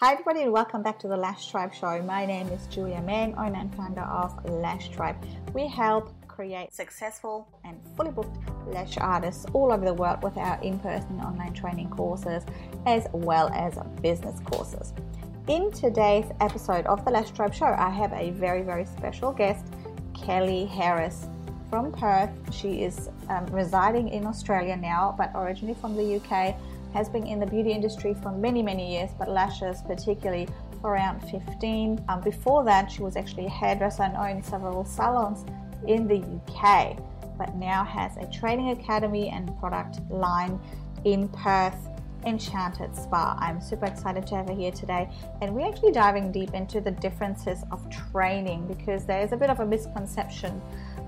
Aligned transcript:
Hi, 0.00 0.12
everybody, 0.12 0.42
and 0.42 0.52
welcome 0.52 0.80
back 0.80 1.00
to 1.00 1.08
the 1.08 1.16
Lash 1.16 1.50
Tribe 1.50 1.74
Show. 1.74 2.00
My 2.02 2.24
name 2.24 2.46
is 2.50 2.68
Julia 2.68 3.02
Meng, 3.02 3.34
owner 3.34 3.58
and 3.58 3.74
founder 3.74 4.02
of 4.02 4.48
Lash 4.48 4.90
Tribe. 4.90 5.16
We 5.52 5.66
help 5.66 6.14
create 6.28 6.72
successful 6.72 7.48
and 7.64 7.80
fully 7.96 8.12
booked 8.12 8.38
lash 8.68 8.96
artists 8.98 9.44
all 9.54 9.72
over 9.72 9.84
the 9.84 9.92
world 9.92 10.22
with 10.22 10.36
our 10.36 10.62
in 10.62 10.78
person 10.78 11.18
online 11.18 11.52
training 11.52 11.90
courses 11.90 12.44
as 12.86 13.08
well 13.12 13.48
as 13.52 13.76
business 14.00 14.38
courses. 14.44 14.92
In 15.48 15.72
today's 15.72 16.26
episode 16.40 16.86
of 16.86 17.04
the 17.04 17.10
Lash 17.10 17.32
Tribe 17.32 17.52
Show, 17.52 17.66
I 17.66 17.90
have 17.90 18.12
a 18.12 18.30
very, 18.30 18.62
very 18.62 18.84
special 18.84 19.32
guest, 19.32 19.66
Kelly 20.14 20.66
Harris 20.66 21.26
from 21.70 21.90
Perth. 21.90 22.30
She 22.54 22.84
is 22.84 23.10
um, 23.28 23.46
residing 23.46 24.10
in 24.10 24.26
Australia 24.26 24.76
now, 24.76 25.16
but 25.18 25.32
originally 25.34 25.74
from 25.74 25.96
the 25.96 26.20
UK 26.20 26.54
has 26.94 27.08
been 27.08 27.26
in 27.26 27.38
the 27.38 27.46
beauty 27.46 27.72
industry 27.72 28.14
for 28.14 28.32
many, 28.32 28.62
many 28.62 28.96
years, 28.96 29.10
but 29.18 29.28
lashes 29.28 29.82
particularly 29.82 30.48
for 30.80 30.92
around 30.92 31.20
15. 31.30 32.04
Um, 32.08 32.20
before 32.20 32.64
that, 32.64 32.90
she 32.90 33.02
was 33.02 33.16
actually 33.16 33.46
a 33.46 33.50
hairdresser 33.50 34.04
and 34.04 34.16
owned 34.16 34.44
several 34.44 34.84
salons 34.84 35.44
in 35.86 36.06
the 36.06 36.18
UK, 36.18 36.98
but 37.36 37.54
now 37.56 37.84
has 37.84 38.16
a 38.16 38.26
training 38.30 38.70
academy 38.70 39.28
and 39.28 39.56
product 39.58 40.00
line 40.10 40.60
in 41.04 41.28
Perth. 41.28 41.76
Enchanted 42.26 42.94
Spa. 42.96 43.38
I'm 43.40 43.60
super 43.60 43.86
excited 43.86 44.26
to 44.26 44.34
have 44.34 44.48
her 44.48 44.54
here 44.54 44.72
today, 44.72 45.08
and 45.40 45.54
we're 45.54 45.68
actually 45.68 45.92
diving 45.92 46.32
deep 46.32 46.52
into 46.52 46.80
the 46.80 46.90
differences 46.90 47.62
of 47.70 47.88
training 48.10 48.66
because 48.66 49.04
there 49.06 49.22
is 49.22 49.30
a 49.30 49.36
bit 49.36 49.50
of 49.50 49.60
a 49.60 49.64
misconception 49.64 50.60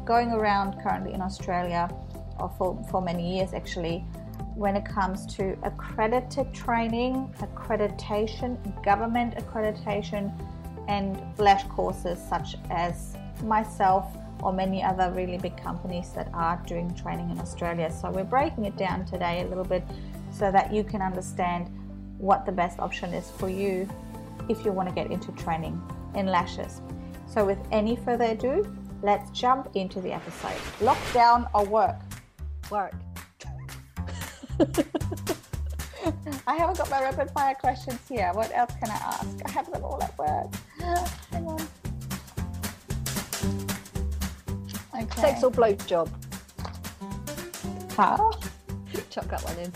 going 0.05 0.30
around 0.30 0.80
currently 0.80 1.12
in 1.12 1.21
Australia, 1.21 1.91
or 2.38 2.49
for, 2.57 2.87
for 2.91 3.02
many 3.02 3.37
years 3.37 3.52
actually, 3.52 4.05
when 4.54 4.77
it 4.77 4.84
comes 4.84 5.27
to 5.36 5.56
accredited 5.62 6.52
training, 6.52 7.32
accreditation, 7.38 8.56
government 8.82 9.34
accreditation, 9.36 10.32
and 10.88 11.20
lash 11.38 11.64
courses 11.68 12.18
such 12.28 12.56
as 12.70 13.16
myself 13.45 14.07
or 14.42 14.52
many 14.52 14.82
other 14.82 15.12
really 15.12 15.38
big 15.38 15.57
companies 15.57 16.10
that 16.12 16.29
are 16.32 16.62
doing 16.66 16.95
training 16.95 17.30
in 17.30 17.38
Australia. 17.38 17.90
So 17.90 18.10
we're 18.10 18.24
breaking 18.24 18.65
it 18.65 18.76
down 18.76 19.04
today 19.04 19.42
a 19.42 19.46
little 19.46 19.65
bit 19.65 19.84
so 20.32 20.51
that 20.51 20.73
you 20.73 20.82
can 20.82 21.02
understand 21.02 21.70
what 22.18 22.46
the 22.46 22.52
best 22.52 22.79
option 22.79 23.12
is 23.14 23.30
for 23.30 23.48
you 23.48 23.88
if 24.48 24.64
you 24.64 24.73
want 24.73 24.88
to 24.88 24.95
get 24.95 25.10
into 25.10 25.32
training 25.32 25.80
in 26.14 26.26
lashes. 26.26 26.80
So 27.26 27.45
with 27.45 27.59
any 27.70 27.96
further 27.96 28.24
ado, 28.24 28.74
let's 29.02 29.30
jump 29.30 29.70
into 29.74 30.01
the 30.01 30.12
episode. 30.12 30.59
Lockdown 30.80 31.48
or 31.54 31.64
work? 31.64 31.96
Work. 32.70 32.95
I 36.47 36.57
haven't 36.57 36.79
got 36.79 36.91
my 36.91 37.01
rapid 37.01 37.30
fire 37.30 37.55
questions 37.55 38.01
here. 38.09 38.30
What 38.35 38.51
else 38.55 38.73
can 38.79 38.91
I 38.91 38.95
ask? 38.95 39.39
I 39.45 39.51
have 39.51 39.71
them 39.73 39.85
all 39.85 40.03
at 40.03 40.19
work. 40.19 40.53
Hang 41.30 41.47
on. 41.47 41.61
Okay. 44.95 45.21
Sex 45.21 45.43
or 45.43 45.51
blow 45.51 45.73
job? 45.73 46.11
Huh? 47.93 48.33
Chuck 49.09 49.29
that 49.29 49.43
one 49.45 49.57
in. 49.59 49.71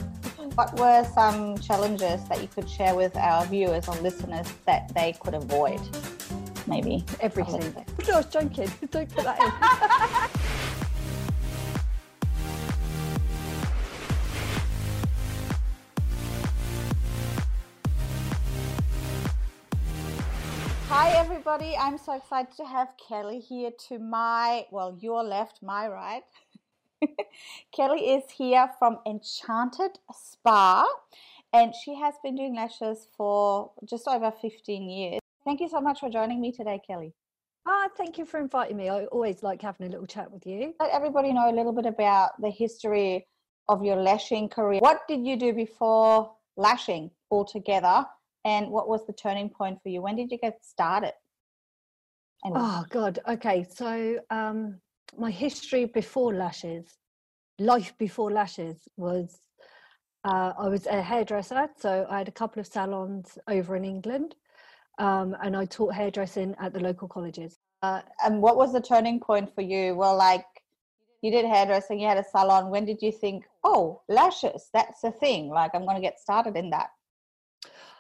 What 0.55 0.79
were 0.79 1.05
some 1.15 1.57
challenges 1.59 2.29
that 2.29 2.43
you 2.43 2.49
could 2.49 2.69
share 2.69 2.95
with 2.95 3.17
our 3.17 3.45
viewers 3.47 3.89
or 3.89 3.95
listeners 3.97 4.47
that 4.67 4.95
they 4.95 5.15
could 5.21 5.35
avoid? 5.35 5.81
Maybe 6.67 7.05
everything. 7.21 7.75
No, 8.07 8.15
I 8.15 8.17
was 8.19 8.27
joking. 8.27 8.71
Don't 8.91 9.09
put 9.15 9.25
that 9.25 9.41
in. 9.41 10.41
everybody. 21.55 21.77
I'm 21.77 21.99
so 21.99 22.15
excited 22.15 22.57
to 22.57 22.65
have 22.65 22.89
Kelly 23.09 23.39
here 23.39 23.71
to 23.89 23.99
my, 24.01 24.67
well, 24.73 24.97
your 25.01 25.23
left, 25.23 25.63
my 25.63 25.87
right. 25.87 26.25
Kelly 27.73 28.11
is 28.11 28.25
here 28.31 28.69
from 28.79 28.99
Enchanted 29.07 29.99
Spa 30.13 30.85
and 31.53 31.73
she 31.73 31.95
has 31.95 32.15
been 32.25 32.35
doing 32.35 32.57
lashes 32.57 33.07
for 33.17 33.71
just 33.85 34.09
over 34.09 34.33
15 34.33 34.89
years. 34.89 35.21
Thank 35.45 35.61
you 35.61 35.69
so 35.69 35.81
much 35.81 36.01
for 36.01 36.11
joining 36.11 36.41
me 36.41 36.51
today, 36.51 36.81
Kelly. 36.85 37.15
Ah, 37.67 37.89
thank 37.97 38.19
you 38.19 38.25
for 38.25 38.41
inviting 38.41 38.77
me. 38.77 38.89
I 38.89 39.05
always 39.05 39.45
like 39.45 39.63
having 39.63 39.87
a 39.87 39.91
little 39.91 40.07
chat 40.07 40.33
with 40.33 40.45
you. 40.47 40.75
Let 40.81 40.91
everybody 40.91 41.33
know 41.33 41.51
a 41.51 41.55
little 41.55 41.73
bit 41.73 41.87
about 41.87 42.31
the 42.41 42.51
history 42.51 43.29
of 43.69 43.85
your 43.85 43.97
lashing 43.97 44.49
career. 44.49 44.81
What 44.81 45.07
did 45.07 45.25
you 45.25 45.37
do 45.37 45.53
before 45.53 46.35
lashing 46.57 47.13
altogether? 47.31 48.07
and 48.45 48.71
what 48.71 48.89
was 48.89 49.07
the 49.07 49.13
turning 49.13 49.49
point 49.49 49.83
for 49.83 49.89
you 49.89 50.03
when 50.03 50.17
did 50.17 50.31
you 50.31 50.39
get 50.39 50.65
started 50.65 51.13
and 52.45 52.55
oh 52.57 52.85
god. 52.91 53.19
Okay 53.29 53.67
so 53.69 54.19
um 54.31 54.79
my 55.19 55.31
history 55.31 55.87
before 55.87 56.35
lashes 56.35 56.97
life 57.59 57.93
before 57.99 58.31
lashes 58.33 58.89
was 58.97 59.39
uh, 60.25 60.53
i 60.59 60.69
was 60.69 60.87
a 60.87 61.01
hairdresser 61.01 61.69
so 61.79 62.07
i 62.11 62.19
had 62.19 62.29
a 62.29 62.33
couple 62.33 62.61
of 62.61 62.67
salons 62.67 63.39
over 63.49 63.77
in 63.77 63.85
england 63.85 64.35
um, 64.99 65.37
and 65.43 65.57
i 65.57 65.65
taught 65.65 65.95
hairdressing 65.95 66.55
at 66.61 66.73
the 66.73 66.81
local 66.81 67.09
colleges. 67.09 67.59
Uh, 67.83 68.01
and 68.25 68.41
what 68.41 68.57
was 68.57 68.73
the 68.73 68.81
turning 68.81 69.21
point 69.21 69.55
for 69.55 69.61
you? 69.61 69.95
Well 69.95 70.17
like 70.17 70.47
you 71.21 71.31
did 71.31 71.45
hairdressing 71.45 72.01
you 72.01 72.09
had 72.09 72.19
a 72.19 72.25
salon. 72.25 72.71
When 72.71 72.85
did 72.85 73.03
you 73.03 73.13
think 73.13 73.45
oh 73.63 74.03
lashes 74.09 74.69
that's 74.73 75.01
the 75.01 75.11
thing. 75.11 75.49
Like 75.49 75.73
i'm 75.75 75.85
going 75.85 75.97
to 75.97 76.09
get 76.09 76.19
started 76.19 76.57
in 76.57 76.71
that 76.71 76.89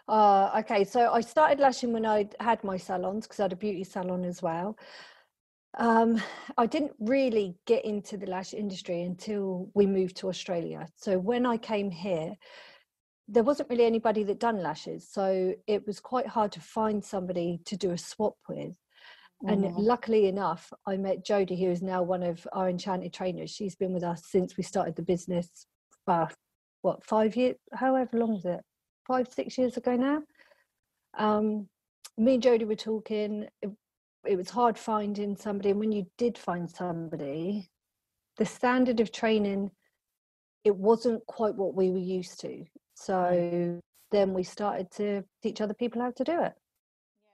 uh, 0.09 0.50
okay, 0.59 0.84
so 0.84 1.12
I 1.12 1.20
started 1.20 1.60
lashing 1.60 1.92
when 1.92 2.04
I 2.04 2.28
had 2.41 2.62
my 2.62 2.76
salons 2.76 3.26
because 3.26 3.41
I 3.41 3.44
had 3.44 3.53
a 3.53 3.56
beauty 3.56 3.84
salon 3.84 4.25
as 4.25 4.42
well. 4.42 4.76
Um, 5.78 6.20
I 6.56 6.66
didn't 6.66 6.92
really 7.00 7.56
get 7.66 7.84
into 7.84 8.16
the 8.16 8.26
lash 8.26 8.54
industry 8.54 9.03
until 9.03 9.70
we 9.75 9.87
moved 9.87 10.16
to 10.19 10.28
Australia. 10.28 10.87
So 10.97 11.19
when 11.19 11.47
I 11.47 11.56
came 11.56 11.91
here, 11.91 12.34
there 13.26 13.43
wasn't 13.43 13.70
really 13.70 13.87
anybody 13.87 14.22
that 14.25 14.38
done 14.38 14.62
lashes, 14.62 15.09
so 15.10 15.54
it 15.66 15.87
was 15.87 15.98
quite 15.98 16.26
hard 16.26 16.53
to 16.53 16.60
find 16.60 17.03
somebody 17.03 17.60
to 17.64 17.76
do 17.76 17.93
a 17.93 17.98
swap 17.98 18.37
with. 18.48 18.75
And 19.47 19.64
mm-hmm. 19.64 19.81
luckily 19.81 20.26
enough, 20.26 20.72
I 20.87 20.97
met 20.97 21.25
Jodie, 21.25 21.59
who 21.59 21.70
is 21.70 21.82
now 21.82 22.03
one 22.03 22.22
of 22.22 22.47
our 22.53 22.69
enchanted 22.69 23.12
trainers. 23.12 23.50
She's 23.50 23.75
been 23.75 23.93
with 23.93 24.04
us 24.04 24.22
since 24.26 24.56
we 24.56 24.62
started 24.62 24.97
the 24.97 25.03
business. 25.03 25.66
Uh, 26.06 26.26
what 26.82 27.04
five 27.04 27.34
years? 27.37 27.56
However 27.72 28.19
long 28.19 28.37
is 28.37 28.44
it? 28.44 28.60
Five, 29.06 29.28
six 29.32 29.59
years 29.59 29.76
ago 29.76 29.97
now. 29.97 30.22
Um, 31.16 31.69
me 32.16 32.34
and 32.34 32.42
Jodie 32.42 32.66
were 32.66 32.75
talking. 32.75 33.47
It, 33.62 33.70
it 34.26 34.37
was 34.37 34.50
hard 34.50 34.78
finding 34.78 35.37
somebody, 35.37 35.70
and 35.70 35.81
when 35.81 35.92
you 35.92 36.06
did 36.19 36.38
find 36.38 36.70
somebody, 36.70 37.70
the 38.38 38.47
standard 38.47 39.00
of 39.00 39.12
training 39.12 39.70
it 40.64 40.75
wasn't 40.75 41.25
quite 41.26 41.54
what 41.54 41.75
we 41.75 41.91
were 41.91 41.98
used 41.98 42.41
to. 42.41 42.64
So 42.94 43.81
then 44.10 44.32
we 44.32 44.43
started 44.43 44.91
to 44.93 45.22
teach 45.43 45.60
other 45.60 45.75
people 45.75 46.00
how 46.00 46.10
to 46.12 46.25
do 46.25 46.43
it. 46.43 46.54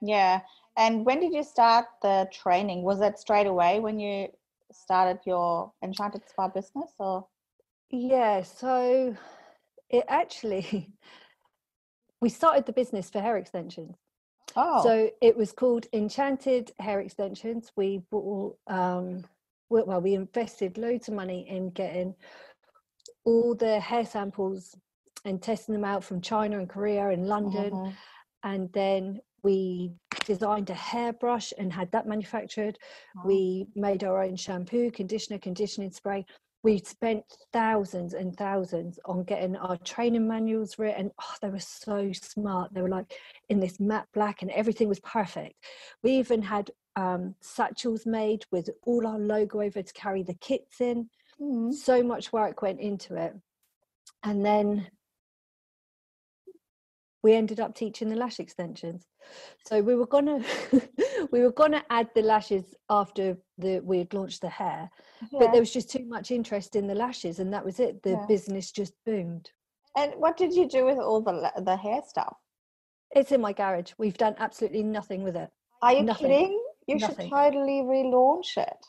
Yeah. 0.01 0.41
And 0.77 1.05
when 1.05 1.19
did 1.19 1.33
you 1.33 1.43
start 1.43 1.85
the 2.01 2.27
training? 2.31 2.83
Was 2.83 2.99
that 2.99 3.19
straight 3.19 3.47
away 3.47 3.79
when 3.79 3.99
you 3.99 4.27
started 4.71 5.19
your 5.25 5.71
Enchanted 5.83 6.27
Spa 6.29 6.49
business 6.49 6.91
or? 6.99 7.25
Yeah, 7.89 8.41
so 8.41 9.15
it 9.89 10.05
actually 10.07 10.89
we 12.21 12.29
started 12.29 12.65
the 12.65 12.73
business 12.73 13.09
for 13.09 13.19
hair 13.19 13.37
extensions. 13.37 13.95
Oh. 14.55 14.83
So 14.83 15.09
it 15.21 15.35
was 15.35 15.51
called 15.51 15.87
Enchanted 15.91 16.71
Hair 16.79 17.01
Extensions. 17.01 17.71
We 17.75 18.03
bought, 18.11 18.57
um, 18.67 19.25
well, 19.69 20.01
we 20.01 20.13
invested 20.13 20.77
loads 20.77 21.07
of 21.07 21.15
money 21.15 21.47
in 21.49 21.71
getting 21.71 22.13
all 23.25 23.55
the 23.55 23.79
hair 23.79 24.05
samples 24.05 24.75
and 25.25 25.41
testing 25.41 25.73
them 25.73 25.85
out 25.85 26.03
from 26.03 26.21
China 26.21 26.59
and 26.59 26.69
Korea 26.69 27.09
and 27.09 27.27
London. 27.27 27.73
Uh-huh. 27.73 27.91
And 28.43 28.71
then 28.73 29.19
we 29.43 29.91
designed 30.25 30.69
a 30.69 30.75
hairbrush 30.75 31.53
and 31.57 31.71
had 31.71 31.91
that 31.91 32.07
manufactured. 32.07 32.77
We 33.23 33.67
made 33.75 34.03
our 34.03 34.23
own 34.23 34.35
shampoo, 34.35 34.91
conditioner, 34.91 35.39
conditioning 35.39 35.91
spray 35.91 36.25
we 36.63 36.79
spent 36.79 37.23
thousands 37.51 38.13
and 38.13 38.35
thousands 38.35 38.99
on 39.05 39.23
getting 39.23 39.55
our 39.55 39.77
training 39.77 40.27
manuals 40.27 40.77
written. 40.77 41.11
Oh, 41.19 41.35
they 41.41 41.49
were 41.49 41.59
so 41.59 42.11
smart. 42.13 42.73
They 42.73 42.81
were 42.81 42.89
like 42.89 43.13
in 43.49 43.59
this 43.59 43.79
matte 43.79 44.07
black, 44.13 44.41
and 44.41 44.51
everything 44.51 44.87
was 44.87 44.99
perfect. 44.99 45.55
We 46.03 46.11
even 46.13 46.41
had 46.41 46.69
um, 46.95 47.35
satchels 47.41 48.05
made 48.05 48.45
with 48.51 48.69
all 48.83 49.07
our 49.07 49.19
logo 49.19 49.61
over 49.61 49.81
to 49.81 49.93
carry 49.93 50.23
the 50.23 50.35
kits 50.35 50.81
in. 50.81 51.09
Mm. 51.39 51.73
So 51.73 52.03
much 52.03 52.31
work 52.31 52.61
went 52.61 52.79
into 52.79 53.15
it. 53.15 53.33
And 54.23 54.45
then 54.45 54.87
we 57.23 57.33
ended 57.33 57.59
up 57.59 57.75
teaching 57.75 58.09
the 58.09 58.15
lash 58.15 58.39
extensions. 58.39 59.05
So 59.65 59.81
we 59.81 59.95
were 59.95 60.07
gonna 60.07 60.43
we 61.31 61.41
were 61.41 61.51
gonna 61.51 61.83
add 61.89 62.09
the 62.15 62.21
lashes 62.21 62.75
after 62.89 63.37
the 63.57 63.79
we 63.79 63.99
had 63.99 64.13
launched 64.13 64.41
the 64.41 64.49
hair, 64.49 64.89
yeah. 65.31 65.39
but 65.39 65.51
there 65.51 65.61
was 65.61 65.71
just 65.71 65.91
too 65.91 66.05
much 66.05 66.31
interest 66.31 66.75
in 66.75 66.87
the 66.87 66.95
lashes, 66.95 67.39
and 67.39 67.53
that 67.53 67.63
was 67.63 67.79
it. 67.79 68.01
The 68.03 68.11
yeah. 68.11 68.25
business 68.27 68.71
just 68.71 68.93
boomed. 69.05 69.51
And 69.95 70.13
what 70.17 70.37
did 70.37 70.53
you 70.53 70.67
do 70.67 70.85
with 70.85 70.97
all 70.97 71.21
the 71.21 71.51
the 71.63 71.75
hair 71.75 72.01
stuff? 72.07 72.35
It's 73.11 73.31
in 73.31 73.41
my 73.41 73.53
garage. 73.53 73.91
We've 73.97 74.17
done 74.17 74.35
absolutely 74.39 74.83
nothing 74.83 75.23
with 75.23 75.35
it. 75.35 75.49
Are 75.81 75.93
you 75.93 76.03
nothing. 76.03 76.27
kidding? 76.27 76.63
You 76.87 76.97
nothing. 76.97 77.29
should 77.29 77.29
totally 77.29 77.81
relaunch 77.81 78.57
it. 78.57 78.85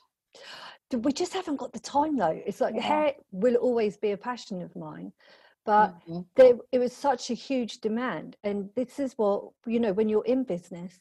We 0.96 1.12
just 1.12 1.32
haven't 1.32 1.56
got 1.56 1.73
the 1.73 1.81
time 1.81 2.17
though. 2.17 2.40
It's 2.46 2.61
like 2.61 2.75
yeah. 2.75 2.82
hair 2.82 3.12
will 3.31 3.56
always 3.56 3.96
be 3.96 4.12
a 4.12 4.17
passion 4.17 4.62
of 4.62 4.75
mine, 4.76 5.12
but 5.64 5.94
mm-hmm. 6.08 6.20
there, 6.34 6.54
it 6.72 6.78
was 6.78 6.92
such 6.92 7.30
a 7.30 7.34
huge 7.34 7.78
demand. 7.80 8.36
And 8.42 8.70
this 8.74 8.98
is 8.98 9.14
what, 9.16 9.44
you 9.66 9.78
know, 9.80 9.92
when 9.92 10.08
you're 10.08 10.24
in 10.24 10.44
business, 10.44 10.94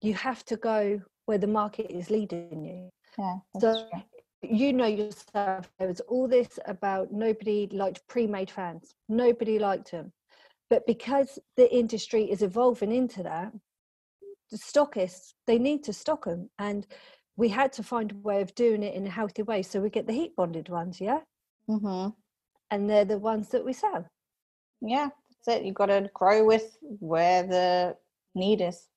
you 0.00 0.14
have 0.14 0.44
to 0.46 0.56
go 0.56 1.00
where 1.26 1.38
the 1.38 1.46
market 1.46 1.90
is 1.90 2.10
leading 2.10 2.64
you. 2.64 2.90
Yeah. 3.18 3.38
so 3.58 3.88
true. 3.90 4.02
you 4.42 4.72
know 4.72 4.86
yourself, 4.86 5.70
there 5.78 5.88
was 5.88 6.00
all 6.00 6.28
this 6.28 6.58
about 6.66 7.12
nobody 7.12 7.68
liked 7.72 8.06
pre 8.06 8.26
made 8.26 8.50
fans, 8.50 8.94
nobody 9.08 9.58
liked 9.58 9.90
them. 9.90 10.12
But 10.70 10.86
because 10.86 11.38
the 11.56 11.74
industry 11.74 12.30
is 12.30 12.42
evolving 12.42 12.92
into 12.92 13.22
that, 13.24 13.52
the 14.50 14.58
stockists, 14.58 15.32
they 15.46 15.58
need 15.58 15.82
to 15.84 15.92
stock 15.92 16.24
them. 16.24 16.50
And 16.58 16.86
we 17.36 17.48
had 17.48 17.72
to 17.74 17.82
find 17.82 18.12
a 18.12 18.16
way 18.16 18.42
of 18.42 18.54
doing 18.54 18.82
it 18.82 18.94
in 18.94 19.06
a 19.06 19.10
healthy 19.10 19.42
way. 19.42 19.62
So 19.62 19.80
we 19.80 19.90
get 19.90 20.06
the 20.06 20.12
heat 20.12 20.36
bonded 20.36 20.68
ones, 20.68 21.00
yeah? 21.00 21.20
Mm-hmm. 21.68 22.10
And 22.70 22.88
they're 22.88 23.04
the 23.04 23.18
ones 23.18 23.48
that 23.48 23.64
we 23.64 23.72
sell. 23.72 24.06
Yeah, 24.80 25.08
that's 25.30 25.58
it. 25.58 25.64
You've 25.64 25.74
got 25.74 25.86
to 25.86 26.10
grow 26.14 26.44
with 26.44 26.76
where 26.80 27.42
the 27.42 27.96
need 28.34 28.60
is. 28.60 28.88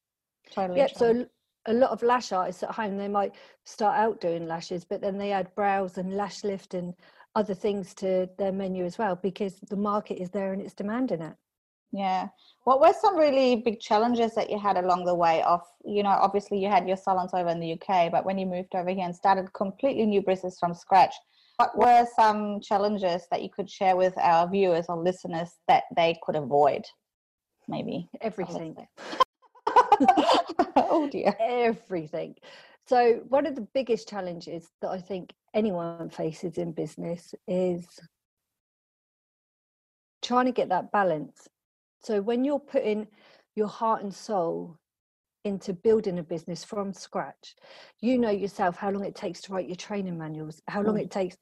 Totally. 0.51 0.79
Yeah, 0.79 0.87
so 0.93 1.25
a 1.67 1.73
lot 1.73 1.91
of 1.91 2.03
lash 2.03 2.31
artists 2.31 2.63
at 2.63 2.71
home, 2.71 2.97
they 2.97 3.07
might 3.07 3.33
start 3.65 3.97
out 3.97 4.21
doing 4.21 4.47
lashes, 4.47 4.83
but 4.83 5.01
then 5.01 5.17
they 5.17 5.31
add 5.31 5.53
brows 5.55 5.97
and 5.97 6.15
lash 6.15 6.43
lift 6.43 6.73
and 6.73 6.93
other 7.35 7.53
things 7.53 7.93
to 7.93 8.27
their 8.37 8.51
menu 8.51 8.83
as 8.83 8.97
well 8.97 9.15
because 9.15 9.55
the 9.69 9.75
market 9.75 10.21
is 10.21 10.29
there 10.31 10.53
and 10.53 10.61
it's 10.61 10.73
demanding 10.73 11.21
it. 11.21 11.33
Yeah. 11.93 12.27
What 12.63 12.79
were 12.79 12.93
some 12.99 13.17
really 13.17 13.57
big 13.57 13.79
challenges 13.79 14.33
that 14.35 14.49
you 14.49 14.57
had 14.57 14.77
along 14.77 15.05
the 15.05 15.15
way 15.15 15.43
of, 15.43 15.61
you 15.83 16.03
know, 16.03 16.09
obviously 16.09 16.57
you 16.57 16.69
had 16.69 16.87
your 16.87 16.97
salons 16.97 17.33
over 17.33 17.49
in 17.49 17.59
the 17.59 17.73
UK, 17.73 18.11
but 18.11 18.25
when 18.25 18.37
you 18.37 18.45
moved 18.45 18.75
over 18.75 18.89
here 18.89 19.05
and 19.05 19.15
started 19.15 19.51
completely 19.53 20.05
new 20.05 20.21
business 20.21 20.57
from 20.59 20.73
scratch, 20.73 21.13
what 21.61 21.77
were 21.77 22.07
some 22.15 22.59
challenges 22.59 23.27
that 23.29 23.43
you 23.43 23.49
could 23.49 23.69
share 23.69 23.95
with 23.95 24.17
our 24.17 24.49
viewers 24.49 24.85
or 24.89 24.97
listeners 24.97 25.49
that 25.67 25.83
they 25.95 26.17
could 26.23 26.35
avoid? 26.35 26.83
Maybe 27.67 28.09
everything. 28.19 28.75
oh 30.75 31.07
dear. 31.11 31.35
Everything. 31.39 32.35
So, 32.87 33.21
one 33.29 33.45
of 33.45 33.55
the 33.55 33.67
biggest 33.73 34.09
challenges 34.09 34.69
that 34.81 34.89
I 34.89 34.99
think 34.99 35.33
anyone 35.53 36.09
faces 36.09 36.57
in 36.57 36.71
business 36.71 37.35
is 37.47 37.85
trying 40.23 40.45
to 40.45 40.51
get 40.51 40.69
that 40.69 40.91
balance 40.91 41.47
so 42.03 42.21
when 42.21 42.43
you're 42.43 42.59
putting 42.59 43.07
your 43.55 43.67
heart 43.67 44.03
and 44.03 44.13
soul 44.13 44.77
into 45.43 45.73
building 45.73 46.19
a 46.19 46.23
business 46.23 46.63
from 46.63 46.93
scratch, 46.93 47.55
you 47.99 48.17
know 48.17 48.29
yourself 48.29 48.75
how 48.75 48.89
long 48.91 49.05
it 49.05 49.15
takes 49.15 49.41
to 49.41 49.53
write 49.53 49.67
your 49.67 49.75
training 49.75 50.17
manuals, 50.17 50.61
how 50.67 50.81
long 50.81 50.95
mm. 50.95 51.01
it 51.01 51.11
takes 51.11 51.37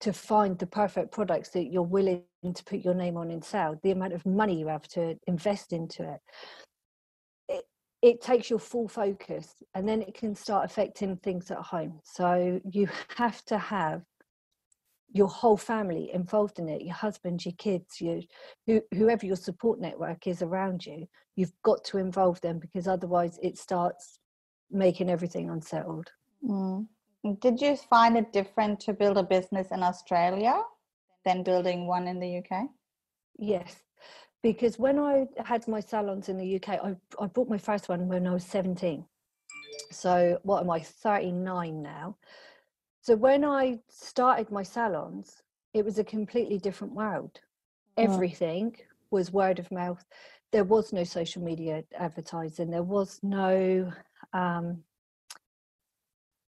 to 0.00 0.12
find 0.12 0.58
the 0.58 0.66
perfect 0.66 1.12
products 1.12 1.50
that 1.50 1.72
you're 1.72 1.82
willing 1.82 2.22
to 2.42 2.64
put 2.64 2.84
your 2.84 2.94
name 2.94 3.16
on 3.16 3.30
and 3.30 3.44
sell, 3.44 3.78
the 3.82 3.90
amount 3.90 4.12
of 4.12 4.26
money 4.26 4.58
you 4.58 4.66
have 4.66 4.86
to 4.88 5.16
invest 5.26 5.72
into 5.72 6.02
it. 6.02 6.20
It, 7.48 7.64
it 8.02 8.20
takes 8.20 8.50
your 8.50 8.58
full 8.58 8.88
focus 8.88 9.54
and 9.74 9.88
then 9.88 10.02
it 10.02 10.14
can 10.14 10.34
start 10.34 10.66
affecting 10.66 11.16
things 11.16 11.50
at 11.50 11.58
home. 11.58 12.00
So 12.02 12.60
you 12.70 12.88
have 13.16 13.42
to 13.46 13.56
have 13.56 14.02
your 15.14 15.28
whole 15.28 15.56
family 15.56 16.10
involved 16.12 16.58
in 16.58 16.68
it 16.68 16.82
your 16.82 16.94
husband 16.94 17.42
your 17.44 17.54
kids 17.56 18.00
your 18.00 18.20
who, 18.66 18.82
whoever 18.92 19.24
your 19.24 19.36
support 19.36 19.80
network 19.80 20.26
is 20.26 20.42
around 20.42 20.84
you 20.84 21.08
you've 21.36 21.52
got 21.62 21.82
to 21.84 21.98
involve 21.98 22.38
them 22.42 22.58
because 22.58 22.86
otherwise 22.86 23.38
it 23.42 23.56
starts 23.56 24.18
making 24.70 25.08
everything 25.08 25.50
unsettled. 25.50 26.10
Mm. 26.44 26.86
did 27.40 27.60
you 27.60 27.76
find 27.76 28.18
it 28.18 28.32
different 28.32 28.80
to 28.80 28.92
build 28.92 29.16
a 29.16 29.22
business 29.22 29.68
in 29.70 29.82
australia 29.82 30.60
than 31.24 31.42
building 31.42 31.86
one 31.86 32.06
in 32.06 32.20
the 32.20 32.38
uk 32.38 32.68
yes 33.38 33.76
because 34.42 34.78
when 34.78 34.98
i 34.98 35.26
had 35.44 35.66
my 35.68 35.80
salons 35.80 36.28
in 36.28 36.36
the 36.36 36.56
uk 36.56 36.68
i, 36.68 36.94
I 37.18 37.26
bought 37.26 37.48
my 37.48 37.58
first 37.58 37.88
one 37.88 38.08
when 38.08 38.26
i 38.26 38.34
was 38.34 38.44
17 38.44 39.04
so 39.90 40.38
what 40.42 40.60
am 40.60 40.70
i 40.70 40.80
39 40.80 41.82
now 41.82 42.16
so 43.04 43.16
when 43.16 43.44
I 43.44 43.80
started 43.90 44.50
my 44.50 44.62
salons, 44.62 45.42
it 45.74 45.84
was 45.84 45.98
a 45.98 46.04
completely 46.04 46.56
different 46.56 46.94
world. 46.94 47.38
Everything 47.98 48.74
was 49.10 49.30
word 49.30 49.58
of 49.58 49.70
mouth. 49.70 50.02
There 50.52 50.64
was 50.64 50.90
no 50.90 51.04
social 51.04 51.42
media 51.42 51.84
advertising. 51.98 52.70
There 52.70 52.82
was 52.82 53.20
no, 53.22 53.92
um, 54.32 54.82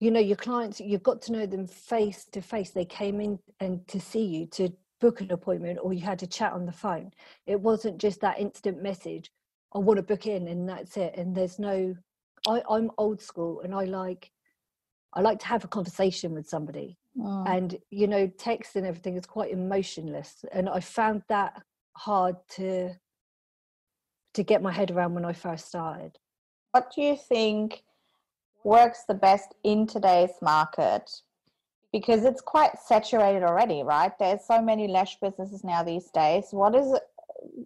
you 0.01 0.11
know, 0.11 0.21
your 0.21 0.39
clients. 0.39 0.81
You've 0.81 1.03
got 1.03 1.21
to 1.23 1.33
know 1.33 1.45
them 1.45 1.67
face 1.67 2.25
to 2.33 2.41
face. 2.41 2.71
They 2.71 2.87
came 2.87 3.21
in 3.21 3.39
and 3.61 3.87
to 3.89 4.01
see 4.01 4.25
you 4.25 4.47
to 4.53 4.71
book 5.03 5.21
an 5.21 5.31
appointment, 5.31 5.81
or 5.83 5.93
you 5.93 6.01
had 6.01 6.19
to 6.21 6.27
chat 6.27 6.55
on 6.55 6.65
the 6.65 6.73
phone. 6.73 7.11
It 7.47 7.61
wasn't 7.61 7.99
just 7.99 8.23
that 8.23 8.41
instant 8.41 8.83
message. 8.83 9.31
I 9.75 9.81
want 9.81 9.99
to 9.99 10.03
book 10.03 10.27
in, 10.27 10.49
and 10.49 10.67
that's 10.67 10.97
it. 10.97 11.15
And 11.15 11.37
there's 11.37 11.59
no. 11.59 11.95
I, 12.47 12.63
I'm 12.71 12.91
old 12.97 13.21
school, 13.21 13.61
and 13.61 13.75
I 13.75 13.85
like 13.85 14.31
I 15.15 15.21
like 15.21 15.39
to 15.41 15.47
have 15.47 15.65
a 15.65 15.69
conversation 15.69 16.33
with 16.33 16.49
somebody. 16.49 16.99
Oh. 17.21 17.45
And, 17.47 17.77
you 17.91 18.07
know, 18.07 18.27
text 18.39 18.77
and 18.77 18.87
everything 18.87 19.17
is 19.17 19.27
quite 19.27 19.51
emotionless. 19.51 20.45
And 20.53 20.69
I 20.69 20.81
found 20.81 21.23
that 21.29 21.63
hard 21.97 22.37
to 22.57 22.95
to 24.35 24.43
get 24.45 24.63
my 24.63 24.71
head 24.71 24.91
around 24.91 25.15
when 25.15 25.25
I 25.25 25.33
first 25.33 25.67
started. 25.67 26.13
What 26.71 26.93
do 26.95 27.03
you 27.03 27.17
think 27.17 27.83
works 28.63 29.05
the 29.09 29.15
best 29.15 29.55
in 29.65 29.87
today's 29.87 30.31
market? 30.41 31.11
Because 31.93 32.25
it's 32.25 32.41
quite 32.41 32.79
saturated 32.79 33.43
already, 33.43 33.83
right? 33.83 34.13
There's 34.19 34.47
so 34.47 34.63
many 34.63 34.87
lash 34.87 35.19
businesses 35.21 35.65
now 35.65 35.83
these 35.83 36.11
days. 36.11 36.49
What 36.51 36.75
is, 36.77 36.95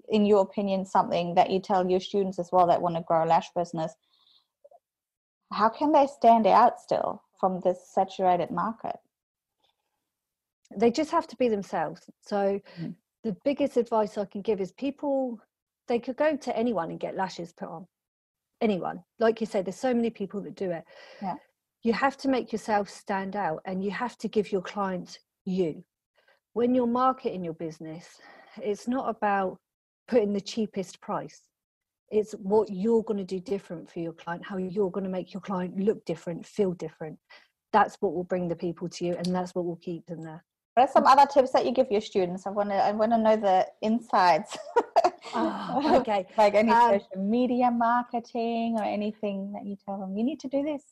in 0.09 0.25
your 0.25 0.41
opinion, 0.43 0.87
something 0.87 1.35
that 1.35 1.51
you 1.51 1.61
tell 1.61 1.91
your 1.91 2.01
students 2.01 2.39
as 2.39 2.51
well 2.53 2.67
that 2.69 2.81
want 2.81 2.95
to 2.95 3.03
grow 3.03 3.25
a 3.25 3.27
lash 3.27 3.51
business? 3.55 3.93
How 5.53 5.69
can 5.69 5.93
they 5.93 6.07
stand 6.07 6.47
out 6.47 6.81
still? 6.81 7.23
From 7.43 7.59
this 7.59 7.79
saturated 7.93 8.53
market? 8.53 8.95
They 10.77 10.93
just 10.93 11.11
have 11.11 11.27
to 11.27 11.37
be 11.37 11.49
themselves. 11.49 12.09
So, 12.21 12.61
mm. 12.81 12.95
the 13.25 13.37
biggest 13.45 13.77
advice 13.77 14.17
I 14.17 14.27
can 14.27 14.43
give 14.43 14.61
is 14.61 14.71
people, 14.71 15.41
they 15.89 15.99
could 15.99 16.17
go 16.17 16.37
to 16.37 16.57
anyone 16.57 16.91
and 16.91 17.01
get 17.01 17.17
lashes 17.17 17.53
put 17.53 17.69
on. 17.69 17.89
Anyone. 18.61 19.03
Like 19.19 19.41
you 19.41 19.47
said, 19.49 19.65
there's 19.67 19.77
so 19.77 19.93
many 19.93 20.09
people 20.09 20.41
that 20.43 20.55
do 20.55 20.71
it. 20.71 20.85
Yeah. 21.21 21.35
You 21.83 21.93
have 21.95 22.17
to 22.19 22.29
make 22.29 22.53
yourself 22.53 22.89
stand 22.89 23.35
out 23.35 23.61
and 23.65 23.83
you 23.85 23.91
have 23.91 24.17
to 24.19 24.29
give 24.29 24.53
your 24.53 24.63
clients 24.63 25.19
you. 25.45 25.83
When 26.53 26.77
you're 26.77 26.87
marketing 26.87 27.43
your 27.43 27.55
business, 27.55 28.07
it's 28.63 28.87
not 28.87 29.09
about 29.09 29.59
putting 30.07 30.33
the 30.33 30.41
cheapest 30.41 31.01
price 31.01 31.41
it's 32.13 32.33
what 32.33 32.69
you're 32.71 33.03
going 33.03 33.17
to 33.17 33.25
do 33.25 33.41
different 33.41 33.91
for 33.91 33.99
your 33.99 34.13
client 34.13 34.45
how 34.45 34.59
you're 34.59 34.91
going 34.91 35.05
to 35.05 35.11
make 35.11 35.33
your 35.33 35.41
client 35.41 35.77
look 35.81 36.05
different 36.05 36.47
feel 36.47 36.73
different. 36.73 37.19
That's 37.73 37.97
what 38.01 38.13
will 38.13 38.25
bring 38.25 38.49
the 38.49 38.57
people 38.57 38.89
to 38.91 39.05
you 39.07 39.15
and 39.15 39.35
that's 39.35 39.55
what 39.55 39.65
will 39.65 39.77
keep 39.77 40.07
them 40.07 40.23
there. 40.23 40.45
What 40.75 40.89
are 40.89 40.93
some 40.93 41.07
other 41.07 41.27
tips 41.27 41.53
that 41.53 41.65
you 41.65 41.73
give 41.73 41.91
your 41.91 42.01
students? 42.03 42.47
I 42.47 42.51
want 42.51 42.69
to 42.71 42.77
i 42.77 42.93
want 42.93 43.13
to 43.13 43.19
know 43.19 43.37
the 43.37 43.67
insights. 43.81 44.57
Oh, 45.35 45.97
okay. 46.01 46.27
Like 46.37 46.55
any 46.55 46.71
um, 46.71 47.01
social 47.01 47.25
media 47.25 47.71
marketing 47.71 48.77
or 48.79 48.85
anything 48.85 49.53
that 49.53 49.65
you 49.65 49.77
tell 49.85 49.99
them 49.99 50.17
you 50.17 50.25
need 50.25 50.41
to 50.41 50.49
do 50.49 50.63
this. 50.63 50.83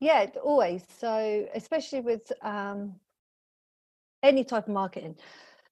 Yeah 0.00 0.26
always. 0.42 0.84
So 1.00 1.48
especially 1.54 2.00
with 2.00 2.30
um, 2.42 2.94
any 4.22 4.44
type 4.44 4.68
of 4.68 4.74
marketing. 4.74 5.16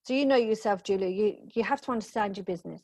So 0.02 0.14
you 0.14 0.26
know 0.26 0.36
yourself 0.36 0.82
julia 0.82 1.08
you 1.08 1.36
you 1.54 1.62
have 1.62 1.80
to 1.82 1.92
understand 1.92 2.36
your 2.36 2.44
business 2.44 2.82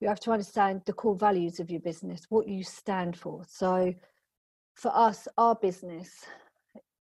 you 0.00 0.08
have 0.08 0.20
to 0.20 0.32
understand 0.32 0.82
the 0.86 0.92
core 0.92 1.16
values 1.16 1.60
of 1.60 1.70
your 1.70 1.80
business, 1.80 2.26
what 2.28 2.48
you 2.48 2.64
stand 2.64 3.16
for. 3.16 3.42
So, 3.48 3.94
for 4.74 4.94
us, 4.94 5.28
our 5.38 5.54
business, 5.54 6.10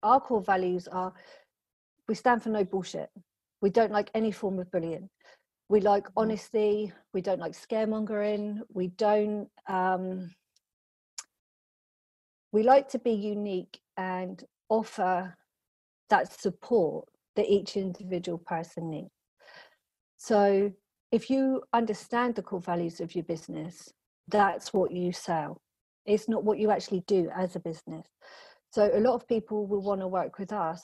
our 0.02 0.20
core 0.20 0.42
values 0.42 0.88
are 0.88 1.12
we 2.08 2.14
stand 2.14 2.42
for 2.42 2.50
no 2.50 2.64
bullshit. 2.64 3.08
We 3.60 3.70
don't 3.70 3.92
like 3.92 4.10
any 4.14 4.32
form 4.32 4.58
of 4.58 4.70
bullying. 4.70 5.08
We 5.68 5.80
like 5.80 6.04
mm-hmm. 6.04 6.18
honesty. 6.18 6.92
We 7.14 7.22
don't 7.22 7.40
like 7.40 7.52
scaremongering. 7.52 8.60
We 8.72 8.88
don't. 8.88 9.48
Um, 9.68 10.30
we 12.52 12.62
like 12.62 12.88
to 12.90 12.98
be 12.98 13.12
unique 13.12 13.80
and 13.96 14.44
offer 14.68 15.34
that 16.10 16.38
support 16.38 17.08
that 17.36 17.48
each 17.48 17.78
individual 17.78 18.36
person 18.38 18.90
needs. 18.90 19.10
So 20.18 20.70
if 21.12 21.28
you 21.28 21.62
understand 21.72 22.34
the 22.34 22.42
core 22.42 22.60
values 22.60 23.00
of 23.00 23.14
your 23.14 23.24
business, 23.24 23.92
that's 24.28 24.72
what 24.72 24.90
you 24.90 25.12
sell. 25.12 25.60
It's 26.06 26.28
not 26.28 26.42
what 26.42 26.58
you 26.58 26.70
actually 26.70 27.04
do 27.06 27.30
as 27.36 27.54
a 27.54 27.60
business. 27.60 28.06
So 28.70 28.90
a 28.92 28.98
lot 28.98 29.14
of 29.14 29.28
people 29.28 29.66
will 29.66 29.82
want 29.82 30.00
to 30.00 30.08
work 30.08 30.38
with 30.38 30.52
us 30.52 30.82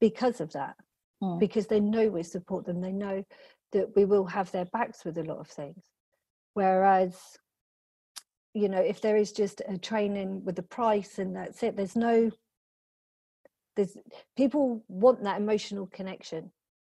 because 0.00 0.40
of 0.40 0.52
that, 0.52 0.74
mm. 1.22 1.38
because 1.38 1.68
they 1.68 1.80
know 1.80 2.08
we 2.08 2.24
support 2.24 2.66
them. 2.66 2.80
They 2.80 2.92
know 2.92 3.24
that 3.72 3.94
we 3.94 4.04
will 4.04 4.26
have 4.26 4.50
their 4.50 4.66
backs 4.66 5.04
with 5.04 5.16
a 5.18 5.22
lot 5.22 5.38
of 5.38 5.46
things. 5.46 5.84
Whereas 6.54 7.16
you 8.54 8.68
know 8.68 8.80
if 8.80 9.00
there 9.00 9.16
is 9.16 9.32
just 9.32 9.60
a 9.68 9.76
training 9.76 10.44
with 10.44 10.54
the 10.54 10.62
price 10.62 11.18
and 11.18 11.34
that's 11.36 11.62
it 11.62 11.76
there's 11.76 11.96
no 11.96 12.30
there's 13.76 13.96
people 14.36 14.84
want 14.88 15.24
that 15.24 15.40
emotional 15.40 15.88
connection 15.88 16.50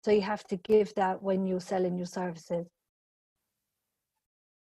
so 0.07 0.13
you 0.13 0.23
have 0.23 0.45
to 0.45 0.55
give 0.59 0.95
that 0.95 1.21
when 1.21 1.49
you're 1.49 1.59
selling 1.59 1.97
your 1.97 2.07
services. 2.07 2.69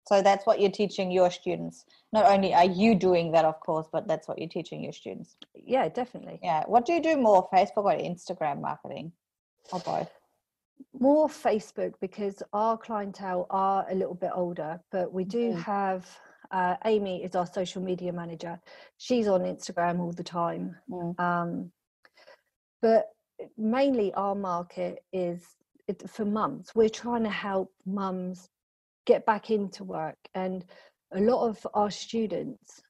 So 0.07 0.23
that's 0.23 0.47
what 0.47 0.59
you're 0.59 0.71
teaching 0.71 1.11
your 1.11 1.29
students. 1.29 1.85
Not 2.11 2.25
only 2.25 2.55
are 2.55 2.65
you 2.65 2.95
doing 2.95 3.31
that 3.33 3.45
of 3.45 3.59
course 3.59 3.85
but 3.93 4.07
that's 4.07 4.27
what 4.27 4.39
you're 4.39 4.49
teaching 4.49 4.83
your 4.83 4.93
students. 4.93 5.35
Yeah 5.53 5.89
definitely. 5.89 6.39
Yeah. 6.41 6.63
What 6.65 6.87
do 6.87 6.93
you 6.93 7.03
do 7.03 7.17
more 7.17 7.47
facebook 7.53 7.85
or 7.85 7.95
instagram 7.95 8.61
marketing? 8.61 9.11
Or 9.71 9.79
both? 9.81 10.09
More 10.99 11.27
facebook 11.27 11.93
because 12.01 12.41
our 12.51 12.75
clientele 12.75 13.45
are 13.51 13.85
a 13.91 13.93
little 13.93 14.15
bit 14.15 14.31
older 14.33 14.79
but 14.91 15.13
we 15.13 15.23
do 15.23 15.51
mm-hmm. 15.51 15.59
have 15.59 16.07
uh, 16.49 16.77
amy 16.85 17.23
is 17.23 17.35
our 17.35 17.45
social 17.45 17.83
media 17.83 18.11
manager. 18.11 18.59
She's 18.97 19.27
on 19.27 19.41
instagram 19.41 19.99
all 19.99 20.13
the 20.13 20.23
time. 20.23 20.77
Mm. 20.89 21.19
um, 21.19 21.71
but 22.81 23.09
mainly 23.57 24.13
our 24.13 24.35
market 24.35 24.99
is 25.13 25.43
for 26.07 26.25
mums. 26.25 26.71
We're 26.75 26.89
trying 26.89 27.23
to 27.23 27.29
help 27.29 27.71
mums 27.85 28.49
get 29.05 29.25
back 29.25 29.49
into 29.49 29.83
work 29.83 30.17
and 30.35 30.65
a 31.13 31.21
lot 31.21 31.47
of 31.47 31.65
our 31.73 31.89
students 31.89 32.81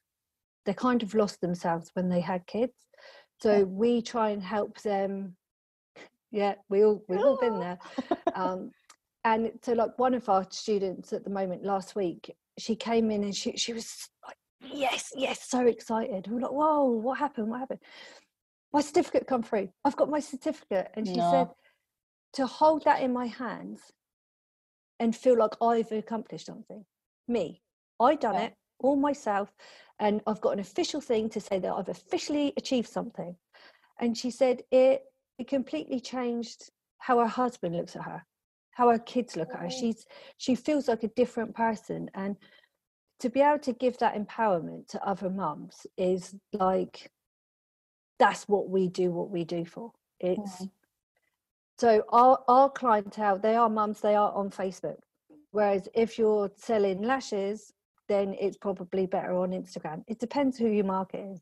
they 0.66 0.74
kind 0.74 1.02
of 1.02 1.14
lost 1.14 1.40
themselves 1.40 1.92
when 1.94 2.10
they 2.10 2.20
had 2.20 2.46
kids. 2.46 2.74
So 3.42 3.64
we 3.64 4.02
try 4.02 4.32
and 4.32 4.44
help 4.44 4.82
them. 4.82 5.38
Yeah 6.32 6.56
we 6.70 6.84
all 6.84 7.04
we've 7.08 7.22
all 7.22 7.38
been 7.38 7.60
there. 7.60 7.80
Um, 8.36 8.72
and 9.24 9.52
so 9.64 9.74
like 9.74 9.98
one 9.98 10.14
of 10.14 10.30
our 10.30 10.46
students 10.52 11.12
at 11.12 11.24
the 11.24 11.30
moment 11.32 11.64
last 11.64 11.96
week 11.96 12.36
she 12.60 12.76
came 12.76 13.10
in 13.10 13.24
and 13.24 13.36
she 13.36 13.54
she 13.58 13.74
was 13.74 14.10
like 14.26 14.38
yes 14.62 15.12
yes 15.16 15.50
so 15.50 15.66
excited. 15.66 16.28
We 16.28 16.38
are 16.38 16.42
like 16.42 16.52
whoa 16.52 16.84
what 16.86 17.18
happened? 17.18 17.50
What 17.50 17.60
happened 17.60 17.80
my 18.74 18.82
certificate 18.82 19.28
come 19.28 19.44
through. 19.44 19.70
I've 19.86 19.96
got 19.96 20.10
my 20.10 20.20
certificate. 20.20 20.90
And 20.96 21.08
she 21.08 21.16
no. 21.16 21.32
said 21.32 21.48
to 22.34 22.46
hold 22.46 22.84
that 22.86 23.02
in 23.02 23.14
my 23.14 23.28
hands 23.28 23.82
and 25.00 25.16
feel 25.16 25.38
like 25.38 25.52
i've 25.62 25.92
accomplished 25.92 26.46
something. 26.48 26.84
Me. 27.28 27.62
I 28.00 28.16
done 28.16 28.36
yeah. 28.36 28.44
it 28.44 28.54
all 28.80 28.96
myself 28.96 29.52
and 30.00 30.22
i've 30.28 30.42
got 30.42 30.54
an 30.54 30.60
official 30.60 31.02
thing 31.02 31.28
to 31.28 31.40
say 31.40 31.58
that 31.58 31.74
i've 31.74 31.90
officially 31.90 32.54
achieved 32.58 32.90
something. 32.90 33.36
And 34.00 34.16
she 34.18 34.30
said 34.30 34.62
it 34.72 35.04
it 35.40 35.48
completely 35.48 36.00
changed 36.00 36.70
how 37.00 37.20
her 37.20 37.28
husband 37.28 37.76
looks 37.76 37.96
at 37.96 38.04
her 38.04 38.24
how 38.78 38.92
her 38.92 39.00
kids 39.00 39.36
look 39.36 39.50
at 39.56 39.60
her. 39.60 39.66
Oh. 39.66 39.80
She's 39.80 40.06
she 40.38 40.54
feels 40.54 40.88
like 40.88 41.04
a 41.04 41.08
different 41.16 41.56
person. 41.56 42.10
And 42.14 42.36
to 43.20 43.30
be 43.30 43.42
able 43.42 43.60
to 43.60 43.74
give 43.74 43.98
that 43.98 44.16
empowerment 44.16 44.88
to 44.90 45.04
other 45.04 45.32
mums 45.32 45.88
is 45.98 46.36
like 46.54 47.10
that's 48.20 48.48
what 48.48 48.70
we 48.70 48.88
do 48.88 49.12
what 49.12 49.30
we 49.30 49.44
do 49.44 49.66
for. 49.66 49.92
It's 50.20 50.66
so 51.78 52.04
our 52.12 52.44
our 52.48 52.70
clientele 52.70 53.38
they 53.38 53.56
are 53.56 53.70
mums 53.70 54.02
they 54.02 54.16
are 54.16 54.32
on 54.34 54.50
facebook. 54.50 54.98
Whereas 55.52 55.88
if 55.94 56.18
you're 56.18 56.52
selling 56.56 57.02
lashes 57.04 57.74
then 58.08 58.36
it's 58.40 58.58
probably 58.58 59.06
better 59.06 59.34
on 59.34 59.52
instagram. 59.52 60.04
It 60.08 60.20
depends 60.20 60.58
who 60.58 60.68
your 60.68 60.86
market 60.86 61.20
is 61.34 61.42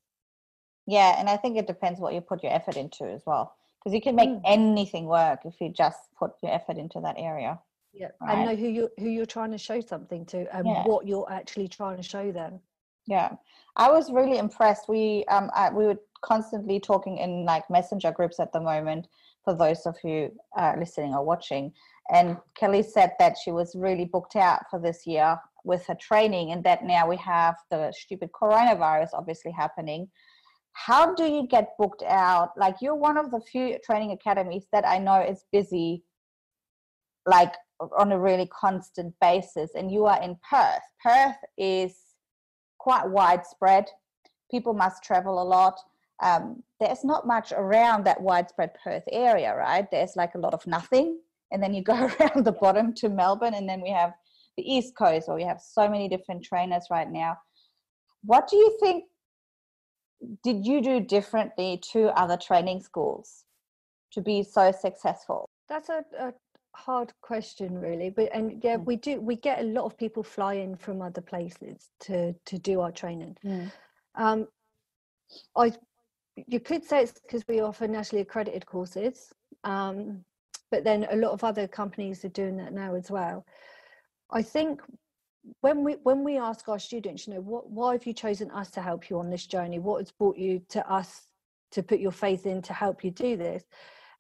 yeah 0.88 1.16
and 1.18 1.28
i 1.28 1.36
think 1.36 1.58
it 1.58 1.66
depends 1.66 2.00
what 2.00 2.14
you 2.14 2.22
put 2.22 2.44
your 2.44 2.54
effort 2.54 2.78
into 2.78 3.06
as 3.06 3.24
well. 3.26 3.56
Because 3.80 3.94
you 3.94 4.02
can 4.02 4.16
make 4.16 4.30
mm. 4.30 4.42
anything 4.46 5.06
work 5.06 5.42
if 5.46 5.62
you 5.62 5.70
just 5.70 6.00
put 6.18 6.32
your 6.42 6.52
effort 6.52 6.78
into 6.78 7.00
that 7.02 7.16
area. 7.18 7.60
Yeah 7.94 8.10
right? 8.22 8.38
and 8.38 8.46
know 8.46 8.56
who 8.56 8.68
you 8.68 8.90
who 9.00 9.10
you're 9.10 9.26
trying 9.26 9.52
to 9.52 9.58
show 9.58 9.80
something 9.80 10.26
to 10.28 10.54
and 10.56 10.68
yeah. 10.68 10.84
what 10.84 11.08
you're 11.08 11.32
actually 11.32 11.70
trying 11.70 11.98
to 11.98 12.04
show 12.04 12.32
them. 12.32 12.60
Yeah. 13.08 13.32
I 13.76 13.92
was 13.92 14.12
really 14.12 14.38
impressed. 14.38 14.90
We 14.90 15.26
um 15.26 15.50
I, 15.56 15.70
we 15.70 15.86
were 15.86 16.00
constantly 16.26 16.80
talking 16.80 17.18
in 17.20 17.46
like 17.46 17.70
messenger 17.70 18.12
groups 18.12 18.40
at 18.40 18.52
the 18.52 18.60
moment 18.60 19.08
for 19.44 19.56
those 19.56 19.86
of 19.86 19.96
you 20.04 20.32
uh, 20.58 20.74
listening 20.78 21.14
or 21.14 21.24
watching. 21.24 21.72
And 22.12 22.38
kelly 22.56 22.84
said 22.84 23.12
that 23.20 23.36
she 23.44 23.52
was 23.52 23.76
really 23.76 24.06
booked 24.06 24.36
out 24.36 24.64
for 24.70 24.80
this 24.80 25.06
year 25.06 25.38
with 25.64 25.86
her 25.88 25.96
training 25.96 26.52
and 26.52 26.64
that 26.64 26.84
now 26.84 27.08
we 27.08 27.18
have 27.18 27.56
the 27.72 27.94
stupid 27.96 28.30
coronavirus 28.32 29.10
obviously 29.14 29.52
happening. 29.52 30.08
How 30.74 31.14
do 31.14 31.24
you 31.24 31.48
get 31.48 31.78
booked 31.80 32.04
out? 32.04 32.50
Like 32.58 32.76
you're 32.82 32.96
one 32.96 33.18
of 33.18 33.32
the 33.32 33.40
few 33.40 33.78
training 33.86 34.12
academies 34.12 34.66
that 34.72 34.86
i 34.86 34.98
know 34.98 35.22
is 35.22 35.46
busy 35.52 36.04
like 37.26 37.54
on 37.98 38.12
a 38.12 38.20
really 38.20 38.48
constant 38.48 39.14
basis 39.22 39.72
and 39.76 39.92
you 39.92 40.06
are 40.06 40.22
in 40.22 40.38
perth. 40.50 40.84
Perth 41.04 41.38
is 41.58 41.96
quite 42.78 43.10
widespread. 43.10 43.86
People 44.52 44.74
must 44.74 45.04
travel 45.04 45.42
a 45.42 45.44
lot 45.44 45.76
um, 46.24 46.64
there's 46.80 47.04
not 47.04 47.28
much 47.28 47.52
around 47.52 48.06
that 48.06 48.22
widespread 48.22 48.72
perth 48.84 49.04
area 49.12 49.54
right 49.56 49.90
there's 49.92 50.16
like 50.16 50.36
a 50.36 50.40
lot 50.40 50.54
of 50.54 50.66
nothing 50.68 51.20
and 51.52 51.62
then 51.62 51.74
you 51.74 51.84
go 51.84 51.94
around 52.20 52.46
the 52.46 52.52
bottom 52.52 52.94
to 52.94 53.10
melbourne 53.10 53.54
and 53.54 53.68
then 53.68 53.82
we 53.82 53.90
have 53.90 54.14
the 54.58 54.64
east 54.64 54.96
coast 54.96 55.28
where 55.28 55.38
we 55.38 55.44
have 55.44 55.60
so 55.60 55.90
many 55.90 56.08
different 56.08 56.44
trainers 56.44 56.86
right 56.90 57.12
now 57.12 57.38
what 58.24 58.48
do 58.48 58.56
you 58.56 58.78
think 58.80 59.06
did 60.44 60.66
you 60.66 60.82
do 60.82 61.00
differently 61.00 61.80
to 61.92 62.08
other 62.20 62.38
training 62.38 62.82
schools 62.82 63.44
to 64.12 64.22
be 64.22 64.44
so 64.44 64.72
successful? 64.72 65.50
That's 65.68 65.90
a, 65.90 66.04
a 66.18 66.34
hard 66.76 67.14
question 67.22 67.78
really 67.80 68.10
but 68.10 68.30
and 68.34 68.62
yeah 68.62 68.76
mm. 68.76 68.84
we 68.84 68.98
do 68.98 69.22
we 69.22 69.38
get 69.38 69.60
a 69.60 69.64
lot 69.64 69.86
of 69.86 69.98
people 69.98 70.22
flying 70.22 70.76
from 70.76 71.02
other 71.02 71.22
places 71.22 71.90
to 72.02 72.34
to 72.46 72.58
do 72.58 72.82
our 72.82 72.92
training 72.92 73.34
mm. 73.46 73.72
um 74.16 74.46
i 75.56 75.72
you 76.36 76.60
could 76.60 76.84
say 76.84 77.04
it's 77.04 77.14
because 77.14 77.44
we 77.48 77.62
offer 77.62 77.88
nationally 77.88 78.22
accredited 78.22 78.66
courses 78.66 79.34
um 79.64 80.24
but 80.72 80.84
then 80.84 81.08
a 81.12 81.16
lot 81.16 81.32
of 81.32 81.44
other 81.44 81.68
companies 81.68 82.26
are 82.26 82.30
doing 82.30 82.58
that 82.58 82.74
now 82.74 82.96
as 82.96 83.10
well 83.10 83.46
i 84.32 84.42
think 84.42 84.82
when 85.62 85.84
we 85.84 85.94
when 86.04 86.24
we 86.24 86.38
ask 86.38 86.68
our 86.68 86.80
students 86.80 87.28
you 87.28 87.34
know 87.34 87.42
what 87.42 87.70
why 87.70 87.94
have 87.94 88.06
you 88.06 88.14
chosen 88.14 88.50
us 88.52 88.70
to 88.72 88.82
help 88.82 89.10
you 89.10 89.20
on 89.20 89.30
this 89.30 89.46
journey 89.46 89.80
what 89.80 90.00
has 90.00 90.12
brought 90.12 90.38
you 90.38 90.62
to 90.70 90.88
us 90.92 91.28
to 91.72 91.84
put 91.84 92.00
your 92.00 92.12
faith 92.12 92.46
in 92.46 92.62
to 92.62 92.74
help 92.74 93.04
you 93.04 93.12
do 93.12 93.38
this 93.38 93.64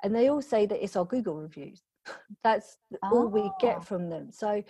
and 0.03 0.13
they 0.13 0.29
all 0.29 0.41
say 0.41 0.65
that 0.65 0.83
it's 0.83 0.95
our 0.95 1.05
google 1.05 1.35
reviews 1.35 1.81
that's 2.43 2.77
oh. 3.03 3.09
all 3.11 3.27
we 3.27 3.49
get 3.59 3.77
ah. 3.77 3.81
from 3.81 4.09
them 4.09 4.31
so 4.31 4.63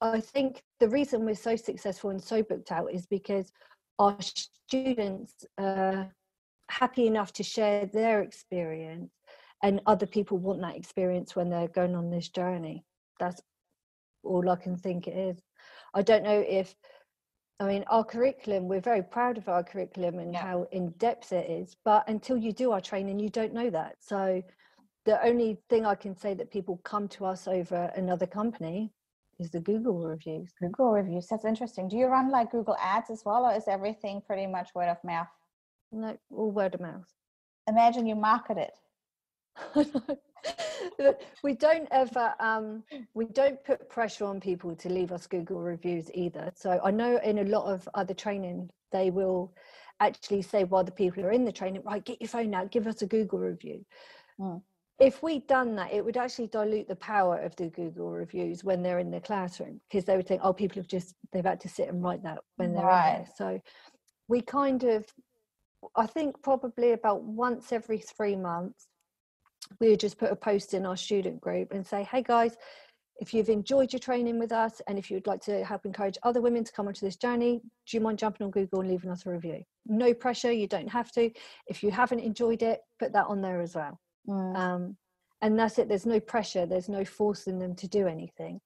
i 0.00 0.20
think 0.20 0.62
the 0.78 0.88
reason 0.88 1.24
we're 1.24 1.34
so 1.34 1.56
successful 1.56 2.10
and 2.10 2.22
so 2.22 2.42
booked 2.42 2.70
out 2.70 2.92
is 2.92 3.06
because 3.06 3.52
our 3.98 4.16
students 4.20 5.44
are 5.58 6.08
happy 6.70 7.06
enough 7.06 7.32
to 7.32 7.42
share 7.42 7.86
their 7.86 8.22
experience 8.22 9.10
and 9.62 9.80
other 9.86 10.06
people 10.06 10.38
want 10.38 10.60
that 10.60 10.76
experience 10.76 11.34
when 11.34 11.50
they're 11.50 11.68
going 11.68 11.94
on 11.94 12.10
this 12.10 12.28
journey 12.28 12.84
that's 13.18 13.40
all 14.22 14.48
i 14.50 14.56
can 14.56 14.76
think 14.76 15.06
it 15.06 15.16
is 15.16 15.42
I 15.94 16.02
don't 16.02 16.22
know 16.22 16.44
if, 16.46 16.74
I 17.60 17.66
mean, 17.66 17.84
our 17.88 18.04
curriculum, 18.04 18.68
we're 18.68 18.80
very 18.80 19.02
proud 19.02 19.38
of 19.38 19.48
our 19.48 19.62
curriculum 19.62 20.18
and 20.18 20.32
yeah. 20.32 20.42
how 20.42 20.66
in 20.72 20.90
depth 20.92 21.32
it 21.32 21.50
is, 21.50 21.76
but 21.84 22.08
until 22.08 22.36
you 22.36 22.52
do 22.52 22.72
our 22.72 22.80
training, 22.80 23.18
you 23.18 23.30
don't 23.30 23.52
know 23.52 23.70
that. 23.70 23.96
So 24.00 24.42
the 25.04 25.24
only 25.24 25.58
thing 25.68 25.86
I 25.86 25.94
can 25.94 26.16
say 26.16 26.34
that 26.34 26.50
people 26.50 26.80
come 26.84 27.08
to 27.08 27.24
us 27.24 27.48
over 27.48 27.90
another 27.96 28.26
company 28.26 28.92
is 29.38 29.50
the 29.50 29.60
Google 29.60 29.98
reviews. 29.98 30.52
Google 30.60 30.92
reviews, 30.92 31.26
that's 31.28 31.44
interesting. 31.44 31.88
Do 31.88 31.96
you 31.96 32.06
run 32.06 32.30
like 32.30 32.52
Google 32.52 32.76
ads 32.80 33.10
as 33.10 33.22
well, 33.24 33.46
or 33.46 33.54
is 33.54 33.68
everything 33.68 34.20
pretty 34.26 34.46
much 34.46 34.70
word 34.74 34.88
of 34.88 34.98
mouth? 35.04 35.28
No, 35.92 36.16
all 36.30 36.50
word 36.50 36.74
of 36.74 36.80
mouth. 36.80 37.08
Imagine 37.68 38.06
you 38.06 38.14
market 38.14 38.58
it. 38.58 38.72
we 41.42 41.54
don't 41.54 41.88
ever 41.90 42.34
um, 42.40 42.82
we 43.14 43.26
don't 43.26 43.62
put 43.64 43.88
pressure 43.88 44.24
on 44.24 44.40
people 44.40 44.74
to 44.76 44.88
leave 44.88 45.12
us 45.12 45.26
google 45.26 45.60
reviews 45.60 46.10
either 46.14 46.50
so 46.54 46.80
i 46.84 46.90
know 46.90 47.18
in 47.24 47.38
a 47.38 47.44
lot 47.44 47.64
of 47.66 47.88
other 47.94 48.14
training 48.14 48.68
they 48.92 49.10
will 49.10 49.52
actually 50.00 50.42
say 50.42 50.64
while 50.64 50.84
the 50.84 50.92
people 50.92 51.24
are 51.24 51.32
in 51.32 51.44
the 51.44 51.52
training 51.52 51.82
right 51.84 52.04
get 52.04 52.20
your 52.20 52.28
phone 52.28 52.54
out 52.54 52.70
give 52.70 52.86
us 52.86 53.02
a 53.02 53.06
google 53.06 53.38
review 53.38 53.84
mm. 54.40 54.60
if 55.00 55.22
we'd 55.22 55.46
done 55.46 55.74
that 55.74 55.92
it 55.92 56.04
would 56.04 56.16
actually 56.16 56.46
dilute 56.46 56.86
the 56.88 56.96
power 56.96 57.38
of 57.38 57.54
the 57.56 57.68
google 57.68 58.10
reviews 58.10 58.62
when 58.62 58.82
they're 58.82 59.00
in 59.00 59.10
the 59.10 59.20
classroom 59.20 59.80
because 59.90 60.04
they 60.04 60.16
would 60.16 60.26
think 60.26 60.40
oh 60.44 60.52
people 60.52 60.80
have 60.80 60.88
just 60.88 61.14
they've 61.32 61.44
had 61.44 61.60
to 61.60 61.68
sit 61.68 61.88
and 61.88 62.02
write 62.02 62.22
that 62.22 62.38
when 62.56 62.72
they're 62.72 62.84
right. 62.84 63.10
in 63.10 63.16
there 63.16 63.28
so 63.36 63.60
we 64.28 64.40
kind 64.40 64.84
of 64.84 65.04
i 65.96 66.06
think 66.06 66.40
probably 66.42 66.92
about 66.92 67.22
once 67.22 67.72
every 67.72 67.98
three 67.98 68.36
months 68.36 68.88
we 69.80 69.90
would 69.90 70.00
just 70.00 70.18
put 70.18 70.32
a 70.32 70.36
post 70.36 70.74
in 70.74 70.86
our 70.86 70.96
student 70.96 71.40
group 71.40 71.72
and 71.72 71.86
say, 71.86 72.02
hey 72.04 72.22
guys, 72.22 72.56
if 73.20 73.34
you've 73.34 73.48
enjoyed 73.48 73.92
your 73.92 73.98
training 73.98 74.38
with 74.38 74.52
us 74.52 74.80
and 74.86 74.98
if 74.98 75.10
you'd 75.10 75.26
like 75.26 75.40
to 75.42 75.64
help 75.64 75.84
encourage 75.84 76.16
other 76.22 76.40
women 76.40 76.62
to 76.62 76.72
come 76.72 76.86
onto 76.86 77.04
this 77.04 77.16
journey, 77.16 77.60
do 77.86 77.96
you 77.96 78.00
mind 78.00 78.18
jumping 78.18 78.44
on 78.44 78.50
Google 78.50 78.80
and 78.80 78.90
leaving 78.90 79.10
us 79.10 79.26
a 79.26 79.30
review? 79.30 79.62
No 79.86 80.14
pressure, 80.14 80.52
you 80.52 80.68
don't 80.68 80.88
have 80.88 81.10
to. 81.12 81.30
If 81.66 81.82
you 81.82 81.90
haven't 81.90 82.20
enjoyed 82.20 82.62
it, 82.62 82.80
put 82.98 83.12
that 83.14 83.26
on 83.26 83.40
there 83.40 83.60
as 83.60 83.74
well. 83.74 83.98
Mm. 84.28 84.56
Um, 84.56 84.96
and 85.42 85.58
that's 85.58 85.78
it, 85.78 85.88
there's 85.88 86.06
no 86.06 86.20
pressure, 86.20 86.66
there's 86.66 86.88
no 86.88 87.04
forcing 87.04 87.58
them 87.58 87.74
to 87.76 87.88
do 87.88 88.06
anything. 88.06 88.60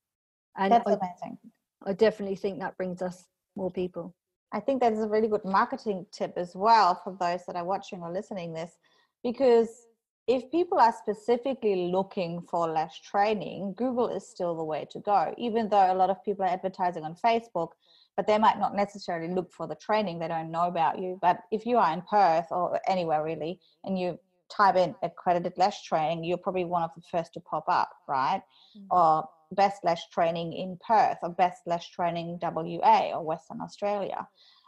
And 0.57 0.73
that's 0.73 0.87
I, 0.87 0.93
amazing. 0.93 1.39
I 1.87 1.93
definitely 1.95 2.37
think 2.37 2.61
that 2.61 2.77
brings 2.77 3.01
us 3.01 3.25
more 3.57 3.71
people. 3.71 4.15
I 4.53 4.61
think 4.61 4.81
that 4.81 4.93
is 4.93 5.01
a 5.01 5.09
really 5.09 5.29
good 5.29 5.45
marketing 5.45 6.07
tip 6.13 6.35
as 6.37 6.55
well 6.55 7.01
for 7.03 7.17
those 7.19 7.45
that 7.47 7.57
are 7.57 7.65
watching 7.65 8.03
or 8.03 8.13
listening 8.13 8.53
this, 8.53 8.79
because 9.23 9.87
if 10.29 10.51
people 10.51 10.79
are 10.79 10.93
specifically 10.93 11.91
looking 11.91 12.43
for 12.43 12.69
lash 12.69 13.03
training, 13.03 13.75
Google 13.77 14.09
is 14.09 14.29
still 14.29 14.57
the 14.57 14.65
way 14.65 14.87
to 14.91 15.01
go. 15.01 15.35
Even 15.37 15.69
though 15.69 15.93
a 15.93 15.95
lot 15.95 16.11
of 16.11 16.23
people 16.25 16.45
are 16.45 16.49
advertising 16.49 17.03
on 17.03 17.17
Facebook, 17.17 17.71
but 18.17 18.27
they 18.27 18.39
might 18.39 18.59
not 18.59 18.77
necessarily 18.77 19.33
look 19.33 19.53
for 19.53 19.67
the 19.67 19.75
training, 19.75 20.19
they 20.19 20.29
don't 20.29 20.51
know 20.51 20.69
about 20.69 20.99
you. 21.01 21.19
But 21.21 21.41
if 21.51 21.67
you 21.67 21.79
are 21.79 21.93
in 21.93 22.03
Perth 22.03 22.47
or 22.51 22.79
anywhere 22.87 23.25
really, 23.25 23.59
and 23.85 23.99
you 23.99 24.19
type 24.49 24.77
in 24.77 24.95
accredited 25.03 25.55
lash 25.57 25.83
training, 25.83 26.25
you're 26.25 26.37
probably 26.37 26.67
one 26.67 26.83
of 26.83 26.91
the 26.95 27.03
first 27.11 27.33
to 27.35 27.41
pop 27.41 27.65
up, 27.69 27.91
right? 28.07 28.43
Mm-hmm. 28.77 28.87
Or 28.91 29.29
best 29.53 29.85
lash 29.85 30.09
training 30.11 30.53
in 30.53 30.79
Perth 30.87 31.19
or 31.23 31.31
best 31.31 31.63
lash 31.67 31.91
training 31.91 32.39
WA 32.41 33.11
or 33.15 33.23
Western 33.23 33.61
Australia. 33.61 34.27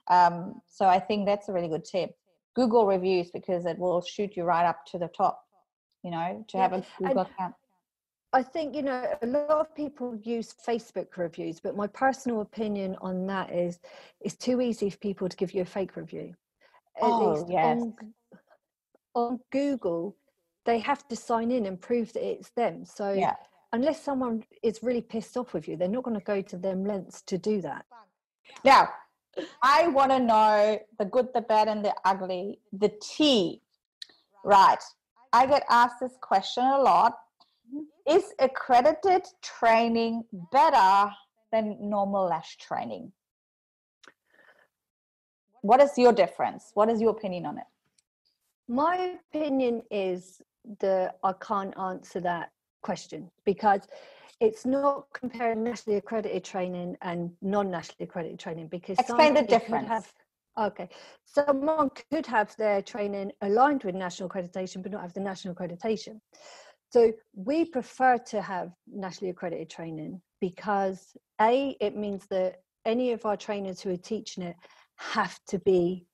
Um, 0.09 0.61
so 0.67 0.87
I 0.87 0.99
think 0.99 1.27
that's 1.27 1.49
a 1.49 1.53
really 1.53 1.69
good 1.69 1.85
tip. 1.85 2.11
Google 2.55 2.87
reviews 2.87 3.31
because 3.31 3.67
it 3.67 3.79
will 3.79 4.03
shoot 4.03 4.37
you 4.37 4.45
right 4.45 4.67
up 4.67 4.85
to 4.87 4.99
the 4.99 5.09
top, 5.09 5.43
you 6.03 6.11
know, 6.11 6.45
to 6.49 6.57
yeah. 6.57 6.63
have 6.63 6.73
a 6.73 6.85
Google 6.99 7.21
and 7.21 7.31
account. 7.31 7.55
I 8.33 8.43
think, 8.43 8.75
you 8.75 8.83
know, 8.83 9.07
a 9.23 9.27
lot 9.27 9.51
of 9.51 9.75
people 9.75 10.19
use 10.23 10.55
Facebook 10.67 11.17
reviews, 11.17 11.61
but 11.61 11.77
my 11.77 11.87
personal 11.87 12.41
opinion 12.41 12.97
on 13.01 13.27
that 13.29 13.53
is 13.53 13.79
it's 14.21 14.35
too 14.35 14.61
easy 14.61 14.91
for 14.91 14.99
people 14.99 15.29
to 15.29 15.37
give 15.37 15.55
you 15.55 15.63
a 15.63 15.67
fake 15.67 15.97
review. 15.97 16.35
At 16.97 17.05
oh, 17.05 17.33
least 17.33 17.47
yes. 17.49 17.81
on, 17.81 17.95
on 19.15 19.41
Google, 19.53 20.17
they 20.65 20.81
have 20.81 21.07
to 21.09 21.17
sign 21.17 21.51
in 21.51 21.67
and 21.67 21.81
prove 21.81 22.13
that 22.15 22.25
it's 22.25 22.51
them. 22.51 22.85
So 22.85 23.13
yeah 23.13 23.35
unless 23.75 24.01
someone 24.01 24.45
is 24.63 24.85
really 24.85 25.01
pissed 25.01 25.37
off 25.37 25.53
with 25.53 25.67
you, 25.67 25.77
they're 25.77 25.89
not 25.89 26.05
going 26.05 26.19
to 26.19 26.25
go 26.25 26.41
to 26.41 26.57
them 26.57 26.85
lengths 26.85 27.23
to 27.23 27.37
do 27.37 27.61
that. 27.61 27.85
Now, 28.65 28.89
I 29.63 29.89
want 29.89 30.13
to 30.13 30.21
know 30.21 30.79
the 30.99 31.05
good, 31.05 31.29
the 31.35 31.41
bad, 31.41 31.67
and 31.67 31.85
the 31.85 31.93
ugly, 32.05 32.61
the 32.73 32.93
tea. 33.03 33.61
Right. 34.45 34.83
I 35.33 35.47
get 35.47 35.65
asked 35.69 35.97
this 36.01 36.17
question 36.21 36.63
a 36.63 36.81
lot. 36.81 37.15
Mm-hmm. 37.75 38.17
Is 38.17 38.33
accredited 38.39 39.23
training 39.43 40.23
better 40.53 41.11
than 41.51 41.77
normal 41.81 42.27
lash 42.27 42.57
training? 42.59 43.11
What 45.63 45.81
is 45.81 45.93
your 45.97 46.13
difference? 46.13 46.71
What 46.75 46.89
is 46.91 47.01
your 47.01 47.11
opinion 47.11 47.47
on 47.47 47.59
it? 47.59 47.65
My 48.69 49.17
opinion 49.33 49.83
is 49.91 50.41
that 50.81 51.19
I 51.25 51.33
can't 51.41 51.77
answer 51.77 52.21
that 52.21 52.51
question 52.85 53.31
because 53.45 53.81
it's 54.41 54.65
not 54.67 55.07
comparing 55.13 55.65
nationally 55.65 55.99
accredited 55.99 56.45
training 56.45 56.97
and 57.03 57.31
non-nationally 57.41 58.05
accredited 58.09 58.39
training 58.39 58.69
because 58.69 58.99
explain 58.99 59.35
the 59.35 59.43
difference. 59.43 59.89
have, 59.89 60.13
okay 60.59 60.89
someone 61.25 61.91
could 62.11 62.27
have 62.27 62.55
their 62.57 62.81
training 62.83 63.33
aligned 63.41 63.83
with 63.85 63.95
national 63.95 64.29
accreditation 64.29 64.83
but 64.83 64.93
not 64.93 65.03
have 65.03 65.15
the 65.15 65.21
national 65.21 65.55
accreditation. 65.55 66.21
So 66.91 67.13
we 67.35 67.65
prefer 67.65 68.19
to 68.19 68.41
have 68.41 68.71
nationally 68.87 69.31
accredited 69.31 69.69
training 69.69 70.21
because 70.41 71.17
a 71.41 71.77
it 71.81 71.97
means 71.97 72.27
that 72.31 72.61
any 72.85 73.11
of 73.13 73.27
our 73.27 73.37
trainers 73.37 73.81
who 73.81 73.91
are 73.91 73.97
teaching 73.97 74.45
it 74.45 74.57
have 74.97 75.37
to 75.49 75.59
be 75.59 76.07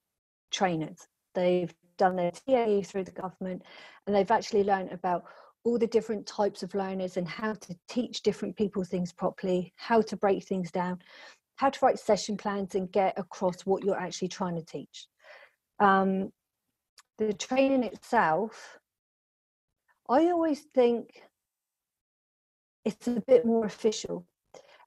trainers. 0.50 1.00
They've 1.34 1.74
done 1.98 2.16
their 2.16 2.30
TAE 2.30 2.82
through 2.82 3.04
the 3.04 3.10
government 3.10 3.62
and 4.06 4.16
they've 4.16 4.30
actually 4.30 4.64
learned 4.64 4.92
about 4.92 5.24
all 5.64 5.78
the 5.78 5.86
different 5.86 6.26
types 6.26 6.62
of 6.62 6.74
learners 6.74 7.16
and 7.16 7.28
how 7.28 7.52
to 7.52 7.76
teach 7.88 8.22
different 8.22 8.56
people 8.56 8.82
things 8.84 9.12
properly, 9.12 9.72
how 9.76 10.00
to 10.00 10.16
break 10.16 10.44
things 10.44 10.70
down, 10.70 10.98
how 11.56 11.68
to 11.68 11.78
write 11.82 11.98
session 11.98 12.36
plans 12.36 12.74
and 12.74 12.90
get 12.90 13.18
across 13.18 13.62
what 13.62 13.84
you're 13.84 13.98
actually 13.98 14.28
trying 14.28 14.56
to 14.56 14.64
teach. 14.64 15.06
Um, 15.78 16.30
the 17.18 17.34
training 17.34 17.84
itself, 17.84 18.78
I 20.08 20.26
always 20.26 20.60
think 20.74 21.22
it's 22.84 23.06
a 23.08 23.22
bit 23.26 23.44
more 23.44 23.66
official 23.66 24.26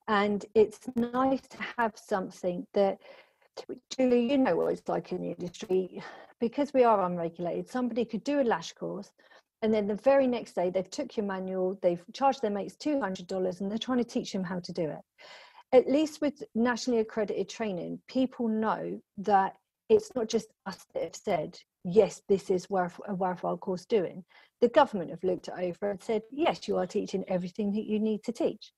and 0.08 0.46
it's 0.56 0.80
nice 0.96 1.42
to 1.42 1.58
have 1.78 1.94
something 1.96 2.66
that 2.74 2.98
Julie, 3.96 4.32
you 4.32 4.40
know 4.40 4.56
what 4.56 4.74
it's 4.74 4.90
like 4.90 5.12
in 5.12 5.22
the 5.22 5.30
industry 5.30 6.02
because 6.40 6.74
we 6.74 6.84
are 6.84 7.06
unregulated. 7.06 7.70
Somebody 7.70 8.04
could 8.04 8.24
do 8.24 8.42
a 8.42 8.44
lash 8.44 8.74
course, 8.74 9.12
and 9.64 9.74
then 9.74 9.88
the 9.88 9.96
very 9.96 10.28
next 10.28 10.54
day 10.54 10.70
they've 10.70 10.90
took 10.90 11.16
your 11.16 11.26
manual 11.26 11.80
they've 11.82 12.04
charged 12.14 12.42
their 12.42 12.52
mates 12.52 12.76
$200 12.76 13.62
and 13.62 13.72
they're 13.72 13.78
trying 13.78 13.98
to 13.98 14.04
teach 14.04 14.32
them 14.34 14.44
how 14.44 14.60
to 14.60 14.74
do 14.74 14.84
it. 14.84 15.00
At 15.72 15.90
least 15.90 16.22
with 16.22 16.44
nationally 16.54 17.00
accredited 17.00 17.50
training 17.50 18.00
people 18.08 18.48
know 18.48 19.00
that 19.18 19.56
it's 19.90 20.12
not 20.16 20.28
just 20.28 20.48
us 20.66 20.86
that 20.94 21.04
have 21.04 21.16
said 21.16 21.58
yes 21.86 22.22
this 22.28 22.50
is 22.50 22.70
worth 22.70 23.00
a 23.08 23.16
worthwhile 23.16 23.58
course 23.58 23.86
doing. 23.86 24.24
The 24.60 24.68
government 24.68 25.12
have 25.12 25.24
looked 25.24 25.48
it 25.48 25.56
over 25.58 25.92
and 25.92 26.04
said 26.04 26.24
yes 26.30 26.68
you 26.68 26.78
are 26.78 26.86
teaching 26.86 27.24
everything 27.28 27.72
that 27.72 27.86
you 27.86 28.00
need 28.00 28.22
to 28.24 28.34
teach. 28.34 28.74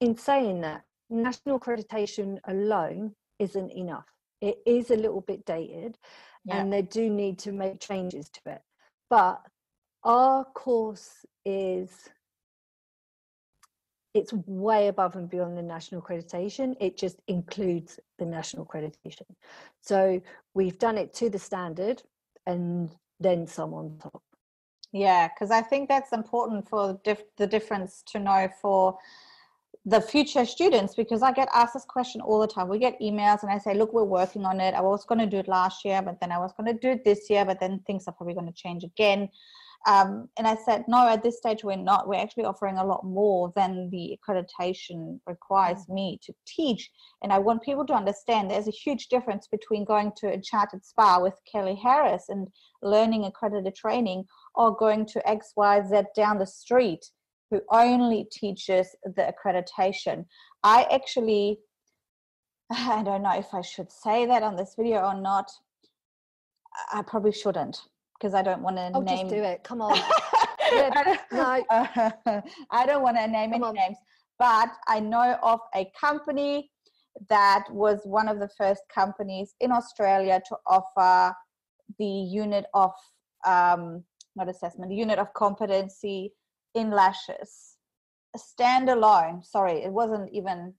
In 0.00 0.16
saying 0.16 0.60
that 0.62 0.82
national 1.08 1.60
accreditation 1.60 2.38
alone 2.48 3.14
isn't 3.38 3.70
enough. 3.70 4.06
It 4.40 4.58
is 4.66 4.90
a 4.90 4.96
little 4.96 5.20
bit 5.20 5.44
dated 5.46 5.96
yeah. 6.44 6.56
and 6.56 6.72
they 6.72 6.82
do 6.82 7.08
need 7.08 7.38
to 7.40 7.52
make 7.52 7.80
changes 7.80 8.28
to 8.30 8.40
it. 8.52 8.60
But 9.08 9.40
our 10.06 10.44
course 10.44 11.26
is 11.44 11.90
it's 14.14 14.32
way 14.46 14.88
above 14.88 15.14
and 15.16 15.28
beyond 15.28 15.58
the 15.58 15.62
national 15.62 16.00
accreditation. 16.00 16.74
It 16.80 16.96
just 16.96 17.20
includes 17.28 18.00
the 18.18 18.24
national 18.24 18.64
accreditation. 18.64 19.26
So 19.82 20.22
we've 20.54 20.78
done 20.78 20.96
it 20.96 21.12
to 21.14 21.28
the 21.28 21.38
standard 21.38 22.02
and 22.46 22.90
then 23.20 23.46
some 23.46 23.74
on 23.74 23.98
top. 23.98 24.22
Yeah 24.92 25.28
because 25.28 25.50
i 25.50 25.60
think 25.60 25.88
that's 25.88 26.12
important 26.12 26.68
for 26.68 26.98
the 27.36 27.46
difference 27.46 28.02
to 28.12 28.20
know 28.20 28.48
for 28.62 28.96
the 29.84 30.00
future 30.00 30.44
students 30.46 30.94
because 30.94 31.22
i 31.22 31.32
get 31.32 31.48
asked 31.52 31.74
this 31.74 31.84
question 31.84 32.20
all 32.20 32.40
the 32.40 32.46
time. 32.46 32.68
We 32.68 32.78
get 32.78 32.98
emails 33.00 33.42
and 33.42 33.50
i 33.50 33.58
say 33.58 33.74
look 33.74 33.92
we're 33.92 34.04
working 34.04 34.44
on 34.44 34.60
it. 34.60 34.74
I 34.74 34.80
was 34.80 35.04
going 35.04 35.18
to 35.18 35.26
do 35.26 35.38
it 35.38 35.48
last 35.48 35.84
year 35.84 36.00
but 36.00 36.20
then 36.20 36.30
i 36.30 36.38
was 36.38 36.52
going 36.56 36.72
to 36.72 36.80
do 36.80 36.90
it 36.92 37.04
this 37.04 37.28
year 37.28 37.44
but 37.44 37.58
then 37.60 37.80
things 37.86 38.04
are 38.06 38.14
probably 38.14 38.34
going 38.34 38.46
to 38.46 38.62
change 38.64 38.84
again 38.84 39.28
um, 39.86 40.28
and 40.36 40.48
I 40.48 40.56
said, 40.56 40.84
no, 40.88 41.08
at 41.08 41.22
this 41.22 41.38
stage, 41.38 41.62
we're 41.62 41.76
not. 41.76 42.08
We're 42.08 42.20
actually 42.20 42.44
offering 42.44 42.76
a 42.76 42.84
lot 42.84 43.04
more 43.04 43.52
than 43.54 43.88
the 43.90 44.18
accreditation 44.18 45.20
requires 45.26 45.86
mm. 45.88 45.94
me 45.94 46.18
to 46.24 46.34
teach. 46.44 46.90
And 47.22 47.32
I 47.32 47.38
want 47.38 47.62
people 47.62 47.86
to 47.86 47.94
understand 47.94 48.50
there's 48.50 48.66
a 48.66 48.72
huge 48.72 49.06
difference 49.06 49.46
between 49.46 49.84
going 49.84 50.10
to 50.16 50.26
a 50.26 50.32
Enchanted 50.32 50.84
Spa 50.84 51.20
with 51.20 51.34
Kelly 51.50 51.78
Harris 51.80 52.24
and 52.28 52.48
learning 52.82 53.24
accredited 53.24 53.76
training 53.76 54.24
or 54.56 54.76
going 54.76 55.06
to 55.06 55.22
XYZ 55.26 56.06
down 56.16 56.38
the 56.38 56.46
street 56.46 57.06
who 57.52 57.60
only 57.70 58.26
teaches 58.32 58.88
the 59.04 59.32
accreditation. 59.32 60.24
I 60.64 60.88
actually, 60.90 61.60
I 62.72 63.04
don't 63.04 63.22
know 63.22 63.38
if 63.38 63.54
I 63.54 63.60
should 63.60 63.92
say 63.92 64.26
that 64.26 64.42
on 64.42 64.56
this 64.56 64.74
video 64.76 65.02
or 65.02 65.20
not. 65.20 65.48
I 66.92 67.02
probably 67.02 67.32
shouldn't 67.32 67.80
because 68.18 68.34
I 68.34 68.42
don't 68.42 68.62
want 68.62 68.76
to 68.76 68.90
oh, 68.94 69.00
name. 69.00 69.28
Just 69.28 69.34
do 69.34 69.42
it. 69.42 69.62
Come 69.64 69.82
on. 69.82 69.96
no. 71.32 71.64
I 72.70 72.86
don't 72.86 73.02
want 73.02 73.16
to 73.16 73.26
name 73.26 73.52
Come 73.52 73.62
any 73.62 73.64
on. 73.64 73.74
names, 73.74 73.98
but 74.38 74.70
I 74.88 75.00
know 75.00 75.38
of 75.42 75.60
a 75.74 75.90
company 75.98 76.70
that 77.28 77.64
was 77.70 78.00
one 78.04 78.28
of 78.28 78.38
the 78.38 78.48
first 78.56 78.82
companies 78.92 79.54
in 79.60 79.72
Australia 79.72 80.40
to 80.48 80.56
offer 80.66 81.34
the 81.98 82.04
unit 82.04 82.66
of 82.74 82.92
um, 83.46 84.04
not 84.34 84.48
assessment, 84.48 84.90
the 84.90 84.96
unit 84.96 85.18
of 85.18 85.32
competency 85.34 86.32
in 86.74 86.90
lashes, 86.90 87.76
standalone. 88.36 89.44
Sorry, 89.44 89.82
it 89.82 89.92
wasn't 89.92 90.30
even. 90.32 90.74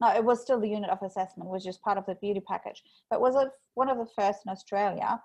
No, 0.00 0.14
it 0.14 0.24
was 0.24 0.40
still 0.40 0.60
the 0.60 0.68
unit 0.68 0.90
of 0.90 1.02
assessment, 1.02 1.50
which 1.50 1.66
is 1.66 1.76
part 1.78 1.98
of 1.98 2.06
the 2.06 2.14
beauty 2.16 2.40
package, 2.46 2.80
but 3.10 3.20
was 3.20 3.34
it 3.34 3.48
one 3.74 3.88
of 3.88 3.98
the 3.98 4.06
first 4.16 4.40
in 4.46 4.52
Australia 4.52 5.18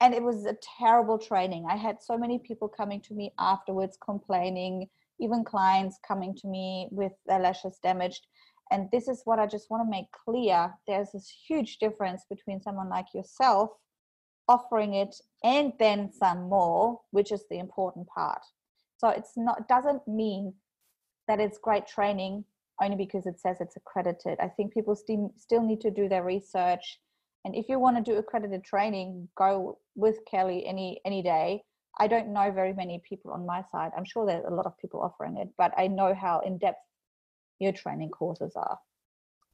and 0.00 0.14
it 0.14 0.22
was 0.22 0.44
a 0.44 0.56
terrible 0.78 1.18
training. 1.18 1.66
I 1.68 1.76
had 1.76 2.02
so 2.02 2.18
many 2.18 2.38
people 2.38 2.68
coming 2.68 3.00
to 3.02 3.14
me 3.14 3.32
afterwards 3.38 3.96
complaining 4.04 4.88
even 5.20 5.44
clients 5.44 5.98
coming 6.06 6.34
to 6.34 6.46
me 6.46 6.88
with 6.90 7.12
their 7.26 7.38
lashes 7.38 7.78
damaged. 7.82 8.26
And 8.70 8.88
this 8.90 9.08
is 9.08 9.22
what 9.24 9.38
i 9.38 9.46
just 9.46 9.70
want 9.70 9.86
to 9.86 9.90
make 9.90 10.06
clear 10.12 10.72
there's 10.86 11.12
this 11.12 11.32
huge 11.46 11.78
difference 11.78 12.24
between 12.28 12.62
someone 12.62 12.88
like 12.88 13.06
yourself 13.14 13.70
offering 14.48 14.94
it 14.94 15.14
and 15.42 15.72
then 15.78 16.10
some 16.12 16.48
more 16.48 17.00
which 17.10 17.30
is 17.30 17.44
the 17.50 17.58
important 17.58 18.06
part. 18.08 18.42
So 18.96 19.08
it's 19.08 19.36
not 19.36 19.68
doesn't 19.68 20.06
mean 20.08 20.54
that 21.28 21.40
it's 21.40 21.58
great 21.58 21.86
training 21.86 22.44
only 22.82 22.96
because 22.96 23.26
it 23.26 23.38
says 23.38 23.60
it's 23.60 23.76
accredited. 23.76 24.38
I 24.40 24.48
think 24.48 24.74
people 24.74 24.96
still 24.96 25.32
still 25.36 25.62
need 25.62 25.80
to 25.82 25.90
do 25.90 26.08
their 26.08 26.24
research 26.24 27.00
and 27.44 27.54
if 27.54 27.68
you 27.68 27.78
want 27.78 27.96
to 27.96 28.02
do 28.02 28.18
accredited 28.18 28.64
training 28.64 29.28
go 29.36 29.78
with 29.94 30.18
kelly 30.30 30.66
any 30.66 31.00
any 31.04 31.22
day 31.22 31.62
i 31.98 32.06
don't 32.06 32.28
know 32.28 32.50
very 32.50 32.72
many 32.72 33.02
people 33.08 33.30
on 33.30 33.46
my 33.46 33.62
side 33.70 33.90
i'm 33.96 34.04
sure 34.04 34.26
there's 34.26 34.44
a 34.46 34.54
lot 34.54 34.66
of 34.66 34.76
people 34.78 35.00
offering 35.00 35.36
it 35.36 35.48
but 35.58 35.72
i 35.76 35.86
know 35.86 36.14
how 36.14 36.40
in-depth 36.40 36.78
your 37.60 37.72
training 37.72 38.10
courses 38.10 38.52
are 38.56 38.78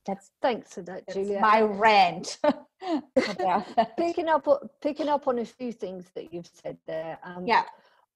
That's 0.07 0.31
thanks 0.41 0.75
for 0.75 0.83
that, 0.83 1.13
Julia. 1.13 1.41
My 1.41 1.61
rant. 1.61 2.39
picking 3.99 4.29
up 4.29 4.49
picking 4.81 5.09
up 5.09 5.29
on 5.29 5.39
a 5.39 5.45
few 5.45 5.73
things 5.73 6.07
that 6.15 6.33
you've 6.33 6.51
said 6.63 6.79
there. 6.87 7.19
Um, 7.23 7.47
yeah. 7.47 7.65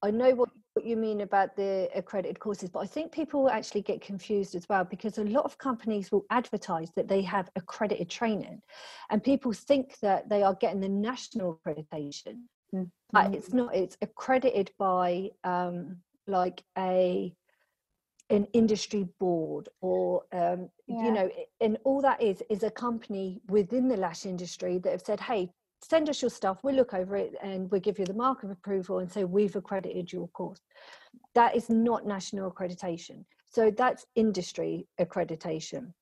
I 0.02 0.10
know 0.10 0.34
what, 0.34 0.50
what 0.74 0.84
you 0.84 0.96
mean 0.96 1.22
about 1.22 1.56
the 1.56 1.88
accredited 1.94 2.38
courses, 2.38 2.68
but 2.68 2.80
I 2.80 2.86
think 2.86 3.12
people 3.12 3.48
actually 3.48 3.82
get 3.82 4.00
confused 4.00 4.54
as 4.54 4.68
well 4.68 4.84
because 4.84 5.18
a 5.18 5.24
lot 5.24 5.44
of 5.44 5.56
companies 5.58 6.12
will 6.12 6.26
advertise 6.30 6.90
that 6.96 7.08
they 7.08 7.22
have 7.22 7.50
accredited 7.56 8.10
training 8.10 8.60
and 9.10 9.22
people 9.22 9.52
think 9.52 9.98
that 10.00 10.28
they 10.28 10.42
are 10.42 10.54
getting 10.54 10.80
the 10.80 10.88
national 10.88 11.60
accreditation. 11.64 12.42
Mm-hmm. 12.74 12.84
But 13.12 13.34
it's 13.34 13.52
not, 13.52 13.74
it's 13.74 13.96
accredited 14.02 14.72
by 14.78 15.30
um, 15.44 15.98
like 16.26 16.62
a 16.76 17.34
an 18.30 18.46
industry 18.54 19.06
board 19.20 19.68
or 19.80 20.22
um, 20.32 20.68
yeah. 20.86 21.04
you 21.04 21.12
know 21.12 21.30
and 21.60 21.76
all 21.84 22.00
that 22.00 22.22
is 22.22 22.42
is 22.48 22.62
a 22.62 22.70
company 22.70 23.40
within 23.48 23.86
the 23.86 23.96
lash 23.96 24.24
industry 24.24 24.78
that 24.78 24.90
have 24.90 25.02
said 25.02 25.20
hey 25.20 25.50
send 25.88 26.08
us 26.08 26.22
your 26.22 26.30
stuff 26.30 26.58
we'll 26.62 26.74
look 26.74 26.94
over 26.94 27.16
it 27.16 27.34
and 27.42 27.70
we'll 27.70 27.80
give 27.80 27.98
you 27.98 28.04
the 28.04 28.14
mark 28.14 28.42
of 28.42 28.50
approval 28.50 28.98
and 29.00 29.10
say 29.10 29.24
we've 29.24 29.56
accredited 29.56 30.12
your 30.12 30.28
course. 30.28 30.60
That 31.34 31.54
is 31.54 31.68
not 31.68 32.06
national 32.06 32.50
accreditation. 32.50 33.24
So 33.50 33.70
that's 33.70 34.06
industry 34.14 34.86
accreditation. 35.00 35.92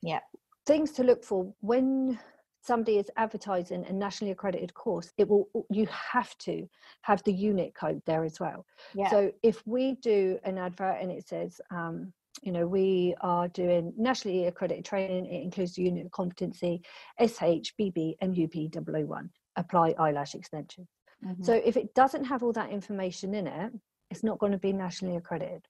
Yeah. 0.00 0.20
Things 0.66 0.92
to 0.92 1.02
look 1.02 1.24
for 1.24 1.52
when 1.60 2.18
somebody 2.62 2.98
is 2.98 3.10
advertising 3.16 3.84
a 3.86 3.92
nationally 3.92 4.30
accredited 4.30 4.72
course 4.72 5.12
it 5.18 5.28
will 5.28 5.48
you 5.68 5.84
have 5.86 6.38
to 6.38 6.68
have 7.00 7.20
the 7.24 7.32
unit 7.32 7.74
code 7.74 8.00
there 8.06 8.24
as 8.24 8.38
well. 8.38 8.64
Yeah. 8.94 9.10
so 9.10 9.32
if 9.42 9.66
we 9.66 9.96
do 9.96 10.38
an 10.44 10.58
advert 10.58 10.98
and 11.00 11.10
it 11.10 11.26
says 11.26 11.60
um, 11.72 12.12
you 12.42 12.52
know 12.52 12.66
we 12.66 13.14
are 13.20 13.48
doing 13.48 13.92
nationally 13.96 14.46
accredited 14.46 14.84
training 14.84 15.26
it 15.26 15.42
includes 15.42 15.74
the 15.74 15.82
unit 15.82 16.06
of 16.06 16.12
competency 16.12 16.82
sh 17.20 17.72
bb 17.78 18.14
and 18.20 18.38
up 18.76 18.88
001 18.88 19.30
apply 19.56 19.94
eyelash 19.98 20.34
extension 20.34 20.86
mm-hmm. 21.24 21.42
so 21.42 21.52
if 21.52 21.76
it 21.76 21.94
doesn't 21.94 22.24
have 22.24 22.42
all 22.42 22.52
that 22.52 22.70
information 22.70 23.34
in 23.34 23.46
it 23.46 23.72
it's 24.10 24.24
not 24.24 24.38
going 24.38 24.52
to 24.52 24.58
be 24.58 24.72
nationally 24.72 25.16
accredited 25.16 25.66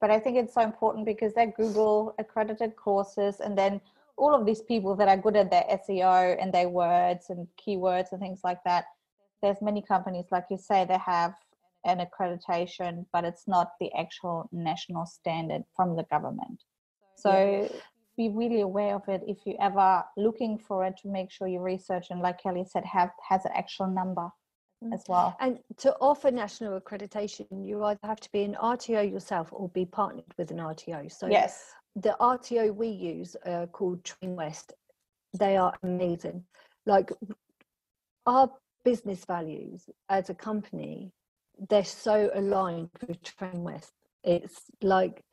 but 0.00 0.10
i 0.10 0.18
think 0.18 0.36
it's 0.36 0.54
so 0.54 0.60
important 0.60 1.04
because 1.04 1.32
they're 1.34 1.52
google 1.56 2.14
accredited 2.18 2.76
courses 2.76 3.40
and 3.40 3.58
then 3.58 3.80
all 4.16 4.34
of 4.34 4.46
these 4.46 4.62
people 4.62 4.94
that 4.96 5.08
are 5.08 5.16
good 5.16 5.36
at 5.36 5.50
their 5.50 5.64
SEO 5.64 6.36
and 6.40 6.52
their 6.52 6.68
words 6.68 7.30
and 7.30 7.46
keywords 7.56 8.12
and 8.12 8.20
things 8.20 8.40
like 8.44 8.62
that. 8.64 8.84
There's 9.40 9.60
many 9.60 9.82
companies, 9.82 10.26
like 10.30 10.44
you 10.50 10.58
say, 10.58 10.84
they 10.84 10.98
have 10.98 11.34
an 11.84 11.98
accreditation, 11.98 13.06
but 13.12 13.24
it's 13.24 13.46
not 13.46 13.72
the 13.80 13.90
actual 13.98 14.48
national 14.52 15.06
standard 15.06 15.62
from 15.74 15.96
the 15.96 16.04
government. 16.04 16.62
So 17.16 17.68
yeah. 17.70 17.78
be 18.16 18.34
really 18.34 18.60
aware 18.60 18.94
of 18.94 19.08
it 19.08 19.22
if 19.26 19.38
you 19.44 19.56
ever 19.60 20.04
looking 20.16 20.58
for 20.58 20.84
it 20.84 20.94
to 21.02 21.08
make 21.08 21.30
sure 21.30 21.46
you 21.46 21.60
research 21.60 22.06
and 22.10 22.20
like 22.20 22.42
Kelly 22.42 22.64
said, 22.68 22.84
have 22.84 23.10
has 23.28 23.44
an 23.44 23.52
actual 23.54 23.86
number 23.88 24.28
mm. 24.82 24.92
as 24.92 25.04
well. 25.08 25.36
And 25.40 25.58
to 25.78 25.94
offer 26.00 26.30
national 26.30 26.80
accreditation, 26.80 27.46
you 27.66 27.84
either 27.84 28.00
have 28.04 28.20
to 28.20 28.30
be 28.32 28.42
an 28.42 28.56
RTO 28.60 29.10
yourself 29.10 29.48
or 29.52 29.68
be 29.68 29.84
partnered 29.84 30.32
with 30.38 30.50
an 30.50 30.58
RTO. 30.58 31.10
So 31.10 31.26
yes, 31.28 31.72
the 31.96 32.16
RTO 32.20 32.74
we 32.74 32.88
use 32.88 33.36
uh, 33.46 33.66
called 33.66 34.04
Train 34.04 34.36
West, 34.36 34.72
they 35.38 35.56
are 35.56 35.74
amazing. 35.82 36.44
Like 36.86 37.10
our 38.26 38.50
business 38.84 39.24
values 39.24 39.88
as 40.08 40.30
a 40.30 40.34
company, 40.34 41.12
they're 41.68 41.84
so 41.84 42.30
aligned 42.34 42.90
with 43.06 43.22
Train 43.22 43.62
West. 43.62 43.92
It's 44.24 44.62
like 44.82 45.24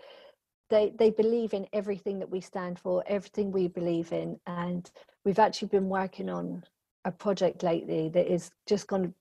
they 0.69 0.93
they 0.97 1.09
believe 1.11 1.53
in 1.53 1.67
everything 1.73 2.19
that 2.19 2.29
we 2.29 2.41
stand 2.41 2.79
for, 2.79 3.03
everything 3.07 3.51
we 3.51 3.67
believe 3.67 4.11
in, 4.11 4.39
and 4.47 4.89
we've 5.25 5.39
actually 5.39 5.69
been 5.69 5.89
working 5.89 6.29
on 6.29 6.63
a 7.05 7.11
project 7.11 7.63
lately 7.63 8.09
that 8.09 8.31
is 8.31 8.51
just 8.67 8.87
gone 8.87 9.13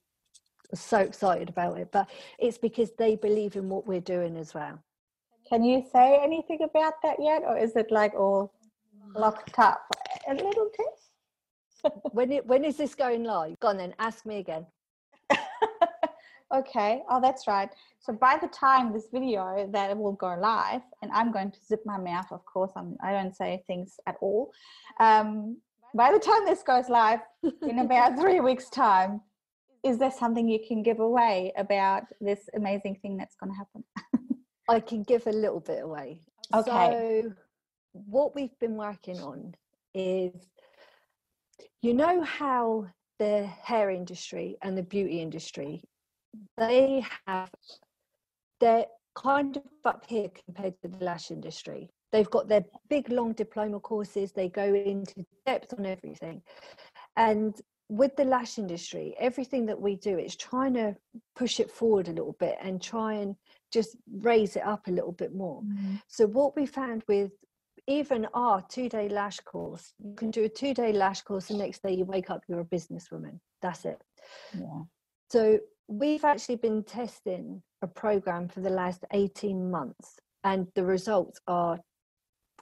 so 0.75 0.99
excited 0.99 1.49
about 1.49 1.79
it 1.79 1.89
but 1.91 2.11
it's 2.39 2.59
because 2.59 2.91
they 2.99 3.17
believe 3.17 3.57
in 3.57 3.71
what 3.71 3.87
we're 3.87 4.01
doing 4.01 4.37
as 4.37 4.53
well 4.53 4.79
can 5.49 5.65
you 5.65 5.83
say 5.93 6.21
anything 6.23 6.59
about 6.63 7.01
that 7.03 7.17
yet, 7.19 7.43
or 7.43 7.57
is 7.57 7.75
it 7.75 7.91
like 7.91 8.15
all 8.15 8.53
locked 9.15 9.59
up? 9.59 9.81
A 10.29 10.35
little 10.35 10.71
bit. 10.77 11.93
when 12.13 12.33
it, 12.33 12.47
when 12.47 12.65
is 12.65 12.77
this 12.77 12.95
going 12.95 13.25
live? 13.25 13.59
Go 13.61 13.69
on 13.69 13.79
then, 13.79 13.95
ask 13.99 14.27
me 14.27 14.39
again. 14.39 14.67
Okay. 16.55 17.03
Oh, 17.09 17.21
that's 17.21 17.47
right. 17.47 17.71
So 18.01 18.13
by 18.13 18.39
the 18.41 18.49
time 18.49 18.93
this 18.93 19.09
video 19.13 19.69
that 19.73 19.97
will 19.97 20.13
go 20.13 20.37
live, 20.39 20.83
and 21.03 21.11
I'm 21.13 21.33
going 21.33 21.51
to 21.51 21.59
zip 21.65 21.83
my 21.85 21.99
mouth, 21.99 22.27
of 22.31 22.45
course. 22.45 22.73
I'm 22.77 22.97
I 23.03 23.13
don't 23.13 23.35
say 23.35 23.63
things 23.67 23.99
at 24.07 24.17
all. 24.21 24.53
Um, 25.01 25.59
by 25.95 26.13
the 26.13 26.19
time 26.19 26.45
this 26.45 26.63
goes 26.63 26.89
live 26.89 27.21
in 27.63 27.81
about 27.81 28.19
three 28.21 28.41
weeks' 28.41 28.69
time, 28.69 29.21
is 29.85 29.99
there 29.99 30.11
something 30.11 30.49
you 30.49 30.61
can 30.67 30.83
give 30.83 31.01
away 31.01 31.53
about 31.57 32.05
this 32.21 32.49
amazing 32.55 32.97
thing 33.01 33.17
that's 33.17 33.37
going 33.37 33.53
to 33.53 33.57
happen? 33.57 33.85
I 34.69 34.81
can 34.81 35.03
give 35.03 35.27
a 35.27 35.33
little 35.33 35.61
bit 35.61 35.83
away. 35.83 36.21
Okay. 36.55 37.23
So, 37.25 37.33
what 37.93 38.35
we've 38.35 38.59
been 38.61 38.77
working 38.77 39.19
on 39.21 39.55
is 39.95 40.33
you 41.81 41.95
know 41.95 42.23
how 42.23 42.87
the 43.19 43.47
hair 43.47 43.91
industry 43.91 44.57
and 44.63 44.77
the 44.77 44.83
beauty 44.83 45.21
industry 45.21 45.83
they 46.57 47.05
have 47.27 47.51
they're 48.61 48.87
kind 49.15 49.57
of 49.57 49.63
up 49.85 50.05
here 50.07 50.29
compared 50.47 50.75
to 50.83 50.89
the 50.89 51.05
lash 51.05 51.31
industry 51.31 51.91
they've 52.13 52.31
got 52.31 52.49
their 52.49 52.65
big 52.89 53.11
long 53.11 53.33
diploma 53.33 53.81
courses 53.81 54.33
they 54.33 54.49
go 54.49 54.75
into 54.75 55.25
depth 55.47 55.75
on 55.79 55.87
everything 55.87 56.41
and 57.17 57.61
with 57.91 58.15
the 58.17 58.25
lash 58.25 58.59
industry 58.59 59.15
everything 59.19 59.67
that 59.67 59.81
we 59.81 59.97
do 59.97 60.19
is 60.19 60.37
trying 60.37 60.75
to 60.75 60.95
push 61.35 61.59
it 61.59 61.71
forward 61.71 62.09
a 62.09 62.13
little 62.13 62.37
bit 62.39 62.57
and 62.63 62.83
try 62.83 63.15
and 63.15 63.35
just 63.73 63.97
raise 64.21 64.57
it 64.57 64.65
up 64.65 64.87
a 64.87 64.91
little 64.91 65.13
bit 65.13 65.35
more. 65.35 65.63
Mm-hmm. 65.63 65.97
So 66.07 66.27
what 66.27 66.57
we 66.57 66.67
found 66.67 67.03
with 67.09 67.33
even 67.87 68.27
our 68.35 68.63
two 68.69 68.89
day 68.89 69.09
lash 69.09 69.39
course, 69.41 69.93
you 69.99 70.15
can 70.15 70.31
do 70.31 70.45
a 70.45 70.49
two 70.49 70.75
day 70.75 70.93
lash 70.93 71.23
course. 71.23 71.47
The 71.47 71.55
next 71.55 71.83
day 71.83 71.95
you 71.95 72.05
wake 72.05 72.31
up, 72.31 72.43
you're 72.49 72.61
a 72.61 72.65
businesswoman. 72.65 73.39
That's 73.63 73.85
it. 73.85 74.01
Yeah. 74.55 74.83
So 75.31 75.59
we've 75.89 76.25
actually 76.25 76.57
been 76.57 76.85
testing 76.85 77.63
a 77.83 77.87
program 77.87 78.49
for 78.49 78.61
the 78.61 78.71
last 78.71 79.05
18 79.13 79.71
months, 79.71 80.19
and 80.45 80.69
the 80.75 80.85
results 80.85 81.41
are, 81.49 81.81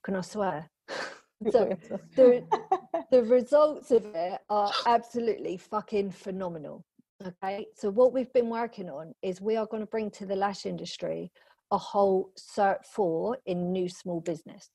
can 0.04 0.16
I 0.16 0.20
swear? 0.20 0.70
so 1.50 1.76
the, 2.14 2.44
the 3.10 3.22
results 3.24 3.90
of 3.90 4.04
it 4.14 4.40
are 4.48 4.72
absolutely 4.86 5.56
fucking 5.56 6.12
phenomenal. 6.12 6.84
Okay, 7.26 7.66
so 7.74 7.90
what 7.90 8.12
we've 8.12 8.32
been 8.32 8.50
working 8.50 8.88
on 8.88 9.12
is 9.22 9.40
we 9.40 9.56
are 9.56 9.66
going 9.66 9.82
to 9.82 9.88
bring 9.88 10.10
to 10.12 10.26
the 10.26 10.36
lash 10.36 10.66
industry 10.66 11.32
a 11.72 11.78
whole 11.78 12.30
Cert 12.38 12.84
4 12.84 13.38
in 13.46 13.72
new 13.72 13.88
small 13.88 14.20
business. 14.20 14.68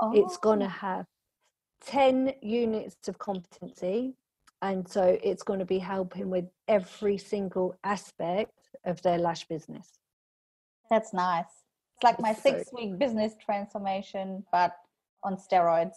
Oh. 0.00 0.12
It's 0.14 0.36
going 0.36 0.60
to 0.60 0.68
have 0.68 1.06
10 1.86 2.34
units 2.42 3.08
of 3.08 3.18
competency, 3.18 4.14
and 4.62 4.88
so 4.88 5.18
it's 5.22 5.42
going 5.42 5.58
to 5.58 5.64
be 5.64 5.78
helping 5.78 6.30
with 6.30 6.46
every 6.68 7.18
single 7.18 7.76
aspect 7.84 8.70
of 8.84 9.02
their 9.02 9.18
lash 9.18 9.46
business. 9.48 9.98
That's 10.88 11.12
nice. 11.12 11.44
It's 11.96 12.04
like 12.04 12.20
my 12.20 12.32
six 12.32 12.70
week 12.72 12.98
business 12.98 13.34
transformation, 13.44 14.44
but 14.50 14.72
on 15.24 15.36
steroids 15.36 15.94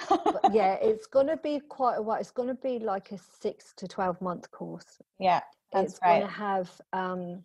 yeah, 0.52 0.74
it's 0.80 1.06
going 1.06 1.26
to 1.26 1.36
be 1.36 1.60
quite 1.68 1.96
a 1.96 2.02
while. 2.02 2.18
It's 2.18 2.30
going 2.30 2.48
to 2.48 2.54
be 2.54 2.78
like 2.78 3.12
a 3.12 3.18
six 3.40 3.72
to 3.76 3.88
12 3.88 4.20
month 4.20 4.50
course. 4.50 5.00
Yeah, 5.18 5.40
that's 5.72 5.94
it's 5.94 6.00
right. 6.02 6.18
going 6.18 6.28
to 6.28 6.34
have 6.34 6.70
um, 6.92 7.42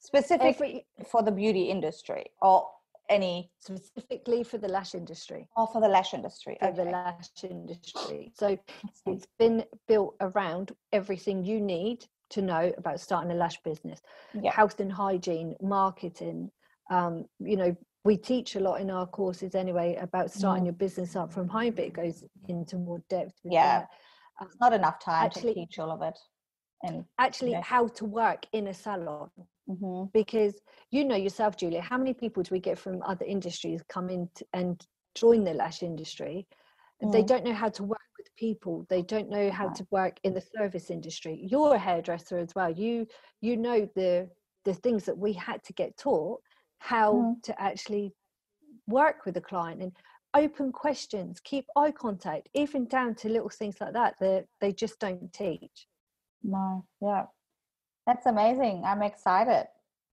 specific 0.00 0.54
every, 0.54 0.86
for 1.10 1.22
the 1.22 1.32
beauty 1.32 1.64
industry 1.64 2.26
or 2.40 2.68
any 3.08 3.50
specifically 3.58 4.42
for 4.42 4.58
the 4.58 4.68
lash 4.68 4.94
industry 4.94 5.48
or 5.56 5.66
for 5.66 5.80
the 5.80 5.88
lash 5.88 6.14
industry 6.14 6.56
for 6.60 6.68
okay. 6.68 6.84
the 6.84 6.90
lash 6.90 7.28
industry 7.42 8.30
so 8.34 8.58
it's 9.06 9.26
been 9.38 9.64
built 9.86 10.14
around 10.20 10.72
everything 10.92 11.44
you 11.44 11.60
need 11.60 12.04
to 12.30 12.42
know 12.42 12.72
about 12.76 13.00
starting 13.00 13.30
a 13.30 13.34
lash 13.34 13.60
business 13.62 14.00
yeah. 14.34 14.52
health 14.52 14.80
and 14.80 14.92
hygiene 14.92 15.54
marketing 15.62 16.50
um, 16.90 17.24
you 17.38 17.56
know 17.56 17.76
we 18.04 18.16
teach 18.16 18.56
a 18.56 18.60
lot 18.60 18.80
in 18.80 18.90
our 18.90 19.06
courses 19.06 19.54
anyway 19.54 19.96
about 20.00 20.30
starting 20.30 20.62
mm. 20.62 20.68
your 20.68 20.74
business 20.74 21.16
up 21.16 21.32
from 21.32 21.46
home, 21.46 21.72
but 21.72 21.84
it 21.84 21.92
goes 21.92 22.24
into 22.48 22.78
more 22.78 23.02
depth. 23.10 23.34
yeah, 23.44 23.84
it's 24.40 24.56
not 24.60 24.72
enough 24.72 24.98
time 24.98 25.26
actually, 25.26 25.54
to 25.54 25.60
teach 25.60 25.78
all 25.78 25.90
of 25.90 26.02
it. 26.02 26.18
And 26.84 27.04
actually, 27.18 27.52
how 27.52 27.88
to 27.88 28.04
work 28.04 28.46
in 28.52 28.68
a 28.68 28.74
salon. 28.74 29.30
Mm-hmm. 29.68 30.04
Because 30.12 30.54
you 30.90 31.04
know 31.04 31.16
yourself, 31.16 31.56
Julia, 31.56 31.80
how 31.80 31.98
many 31.98 32.14
people 32.14 32.42
do 32.42 32.48
we 32.52 32.60
get 32.60 32.78
from 32.78 33.02
other 33.02 33.24
industries 33.24 33.82
come 33.88 34.08
in 34.08 34.28
and 34.52 34.80
join 35.14 35.44
the 35.44 35.54
lash 35.54 35.82
industry? 35.82 36.46
Mm. 37.02 37.12
They 37.12 37.22
don't 37.22 37.44
know 37.44 37.54
how 37.54 37.68
to 37.68 37.84
work 37.84 38.00
with 38.16 38.28
people. 38.36 38.86
They 38.88 39.02
don't 39.02 39.28
know 39.28 39.50
how 39.50 39.66
right. 39.66 39.76
to 39.76 39.86
work 39.90 40.18
in 40.24 40.34
the 40.34 40.42
service 40.56 40.90
industry. 40.90 41.46
You're 41.48 41.74
a 41.74 41.78
hairdresser 41.78 42.38
as 42.38 42.54
well. 42.54 42.70
You 42.70 43.06
you 43.40 43.56
know 43.56 43.88
the 43.94 44.28
the 44.64 44.74
things 44.74 45.04
that 45.04 45.16
we 45.16 45.32
had 45.32 45.62
to 45.64 45.72
get 45.72 45.96
taught 45.96 46.40
how 46.80 47.12
mm. 47.12 47.42
to 47.42 47.60
actually 47.60 48.12
work 48.86 49.26
with 49.26 49.36
a 49.36 49.40
client 49.40 49.82
and 49.82 49.92
open 50.34 50.72
questions, 50.72 51.40
keep 51.42 51.66
eye 51.76 51.90
contact, 51.90 52.48
even 52.54 52.86
down 52.86 53.14
to 53.16 53.28
little 53.28 53.48
things 53.48 53.76
like 53.80 53.92
that 53.92 54.14
that 54.20 54.46
they 54.60 54.72
just 54.72 54.98
don't 54.98 55.32
teach. 55.32 55.86
No, 56.42 56.84
yeah. 57.00 57.24
That's 58.08 58.24
amazing. 58.24 58.84
I'm 58.86 59.02
excited. 59.02 59.66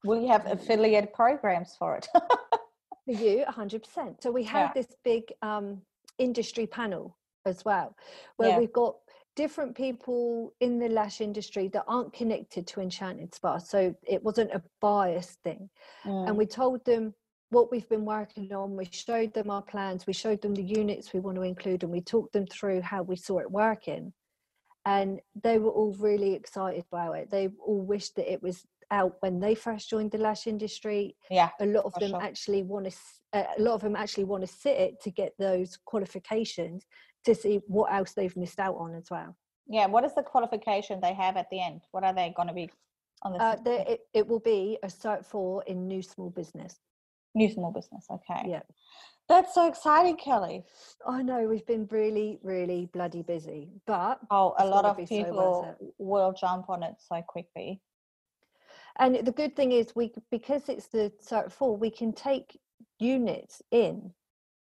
Will 0.03 0.21
you 0.21 0.27
have 0.27 0.45
affiliate 0.47 1.13
programs 1.13 1.77
for 1.79 1.95
it? 1.95 2.05
for 2.11 3.13
you, 3.13 3.45
100%. 3.47 4.21
So 4.21 4.31
we 4.31 4.43
have 4.55 4.73
yeah. 4.75 4.81
this 4.81 4.93
big 5.05 5.23
um, 5.41 5.81
industry 6.17 6.67
panel 6.67 7.15
as 7.45 7.63
well, 7.63 7.95
where 8.35 8.49
yeah. 8.49 8.59
we've 8.59 8.73
got 8.73 8.95
different 9.37 9.77
people 9.77 10.53
in 10.59 10.77
the 10.77 10.89
lash 10.89 11.21
industry 11.21 11.69
that 11.69 11.85
aren't 11.87 12.11
connected 12.11 12.67
to 12.67 12.81
Enchanted 12.81 13.33
Spa. 13.33 13.59
So 13.59 13.95
it 14.05 14.21
wasn't 14.21 14.51
a 14.51 14.61
biased 14.81 15.41
thing. 15.43 15.69
Mm. 16.03 16.27
And 16.27 16.37
we 16.37 16.45
told 16.45 16.83
them 16.83 17.13
what 17.51 17.71
we've 17.71 17.87
been 17.87 18.03
working 18.03 18.51
on. 18.51 18.75
We 18.75 18.89
showed 18.91 19.33
them 19.33 19.49
our 19.49 19.61
plans. 19.61 20.05
We 20.05 20.11
showed 20.11 20.41
them 20.41 20.53
the 20.53 20.63
units 20.63 21.13
we 21.13 21.21
want 21.21 21.37
to 21.37 21.43
include, 21.43 21.83
and 21.83 21.93
we 21.93 22.01
talked 22.01 22.33
them 22.33 22.47
through 22.47 22.81
how 22.81 23.03
we 23.03 23.15
saw 23.15 23.39
it 23.39 23.49
working. 23.49 24.11
And 24.85 25.19
they 25.41 25.57
were 25.57 25.71
all 25.71 25.93
really 25.93 26.33
excited 26.33 26.85
about 26.91 27.13
it. 27.13 27.31
They 27.31 27.49
all 27.65 27.81
wished 27.81 28.15
that 28.17 28.31
it 28.31 28.43
was 28.43 28.65
out 28.91 29.15
when 29.21 29.39
they 29.39 29.55
first 29.55 29.89
joined 29.89 30.11
the 30.11 30.17
lash 30.17 30.45
industry. 30.47 31.15
Yeah, 31.29 31.49
a 31.59 31.65
lot 31.65 31.85
of 31.85 31.93
them 31.95 32.11
sure. 32.11 32.21
actually 32.21 32.63
want 32.63 32.89
to. 32.89 32.95
Uh, 33.33 33.43
a 33.57 33.61
lot 33.61 33.73
of 33.73 33.81
them 33.81 33.95
actually 33.95 34.25
want 34.25 34.45
to 34.45 34.47
sit 34.47 34.77
it 34.77 35.01
to 35.01 35.11
get 35.11 35.33
those 35.39 35.77
qualifications 35.85 36.85
to 37.25 37.33
see 37.33 37.59
what 37.67 37.91
else 37.91 38.13
they've 38.13 38.35
missed 38.37 38.59
out 38.59 38.75
on 38.77 38.93
as 38.93 39.09
well. 39.09 39.35
Yeah, 39.67 39.87
what 39.87 40.05
is 40.05 40.13
the 40.13 40.21
qualification 40.21 40.99
they 41.01 41.13
have 41.13 41.37
at 41.37 41.49
the 41.49 41.61
end? 41.61 41.81
What 41.91 42.03
are 42.03 42.13
they 42.13 42.33
going 42.35 42.47
to 42.47 42.53
be 42.53 42.69
on 43.23 43.33
the? 43.33 43.43
Uh, 43.43 43.57
it, 43.65 44.01
it 44.13 44.27
will 44.27 44.39
be 44.39 44.77
a 44.83 44.87
Cert 44.87 45.25
four 45.25 45.63
in 45.63 45.87
new 45.87 46.01
small 46.03 46.29
business. 46.29 46.79
New 47.35 47.49
small 47.49 47.71
business. 47.71 48.07
Okay. 48.09 48.49
Yeah. 48.49 48.61
That's 49.27 49.53
so 49.55 49.67
exciting, 49.67 50.17
Kelly. 50.17 50.63
I 51.07 51.23
know 51.23 51.47
we've 51.47 51.65
been 51.65 51.87
really, 51.89 52.39
really 52.43 52.89
bloody 52.93 53.23
busy, 53.23 53.69
but 53.87 54.19
oh, 54.29 54.53
a 54.59 54.65
lot 54.65 54.85
of 54.85 54.97
people 54.97 55.75
so 55.79 55.93
will 55.97 56.31
jump 56.31 56.69
on 56.69 56.83
it 56.83 56.95
so 56.99 57.21
quickly. 57.21 57.81
And 58.99 59.25
the 59.25 59.31
good 59.31 59.55
thing 59.55 59.71
is, 59.71 59.95
we 59.95 60.13
because 60.31 60.69
it's 60.69 60.87
the 60.87 61.11
Cert 61.27 61.51
four, 61.51 61.75
we 61.75 61.89
can 61.89 62.13
take 62.13 62.59
units 62.99 63.61
in 63.71 64.11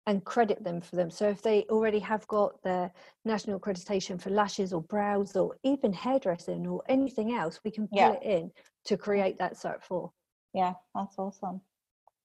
and 0.08 0.24
credit 0.24 0.64
them 0.64 0.82
for 0.82 0.96
them. 0.96 1.12
So 1.12 1.30
if 1.30 1.42
they 1.42 1.66
already 1.70 2.00
have 2.00 2.26
got 2.28 2.62
their 2.64 2.92
national 3.26 3.60
accreditation 3.60 4.20
for 4.20 4.30
lashes 4.30 4.74
or 4.74 4.82
brows 4.82 5.36
or 5.36 5.56
even 5.64 5.94
hairdressing 5.94 6.66
or 6.66 6.82
anything 6.90 7.34
else, 7.34 7.60
we 7.64 7.72
can 7.72 7.88
pull 7.90 8.00
yeah. 8.00 8.14
it 8.14 8.24
in 8.24 8.52
to 8.86 8.98
create 8.98 9.38
that 9.38 9.54
cert 9.54 9.84
four. 9.84 10.12
Yeah, 10.54 10.74
that's 10.96 11.20
awesome. 11.20 11.62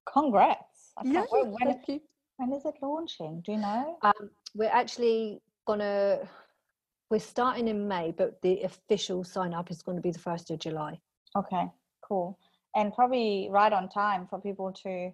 Congrats. 0.06 0.92
yeah, 1.04 1.24
when, 1.30 1.56
thank 1.58 1.88
you. 1.88 2.00
when 2.36 2.52
is 2.52 2.64
it 2.64 2.74
launching? 2.82 3.42
Do 3.44 3.52
you 3.52 3.58
know? 3.58 3.98
Um, 4.02 4.30
we're 4.54 4.70
actually 4.70 5.40
gonna 5.66 6.28
we're 7.12 7.18
starting 7.18 7.68
in 7.68 7.86
May, 7.86 8.10
but 8.16 8.40
the 8.40 8.62
official 8.62 9.22
sign 9.22 9.52
up 9.52 9.70
is 9.70 9.82
going 9.82 9.98
to 9.98 10.02
be 10.02 10.10
the 10.10 10.18
first 10.18 10.50
of 10.50 10.58
July. 10.58 10.98
Okay, 11.36 11.66
cool. 12.00 12.38
And 12.74 12.90
probably 12.90 13.48
right 13.50 13.70
on 13.70 13.90
time 13.90 14.26
for 14.26 14.40
people 14.40 14.72
to 14.84 15.12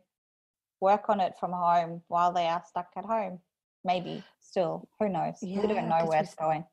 work 0.81 1.09
on 1.09 1.19
it 1.19 1.35
from 1.41 1.51
home 1.51 2.03
while 2.07 2.33
they 2.33 2.47
are 2.47 2.63
stuck 2.65 2.87
at 2.97 3.05
home. 3.05 3.41
Maybe 3.85 4.23
still, 4.39 4.89
who 5.01 5.09
knows? 5.09 5.39
Yeah, 5.43 5.61
we 5.61 5.67
don't 5.67 5.89
know 5.89 6.05
where 6.05 6.21
it's 6.21 6.37
going. 6.37 6.65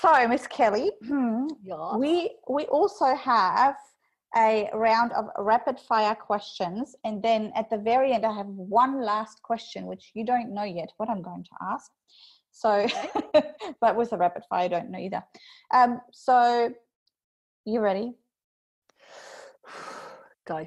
So, 0.00 0.28
Miss 0.28 0.46
Kelly, 0.46 0.90
yeah. 1.02 1.96
we 1.96 2.36
we 2.48 2.64
also 2.66 3.14
have 3.14 3.76
a 4.36 4.68
round 4.72 5.12
of 5.12 5.26
rapid 5.38 5.78
fire 5.78 6.14
questions, 6.14 6.96
and 7.04 7.22
then 7.22 7.52
at 7.54 7.68
the 7.70 7.78
very 7.78 8.12
end, 8.12 8.24
I 8.24 8.32
have 8.32 8.46
one 8.46 9.02
last 9.02 9.42
question, 9.42 9.86
which 9.86 10.10
you 10.14 10.24
don't 10.24 10.54
know 10.54 10.64
yet 10.64 10.90
what 10.96 11.08
I'm 11.10 11.22
going 11.22 11.44
to 11.44 11.50
ask. 11.60 11.90
So, 12.50 12.86
but 13.80 13.96
with 13.96 14.12
a 14.12 14.16
rapid 14.16 14.44
fire, 14.48 14.64
I 14.64 14.68
don't 14.68 14.90
know 14.90 14.98
either. 14.98 15.22
Um, 15.72 16.00
so, 16.12 16.72
you 17.64 17.80
ready? 17.80 18.14
Go. 20.46 20.66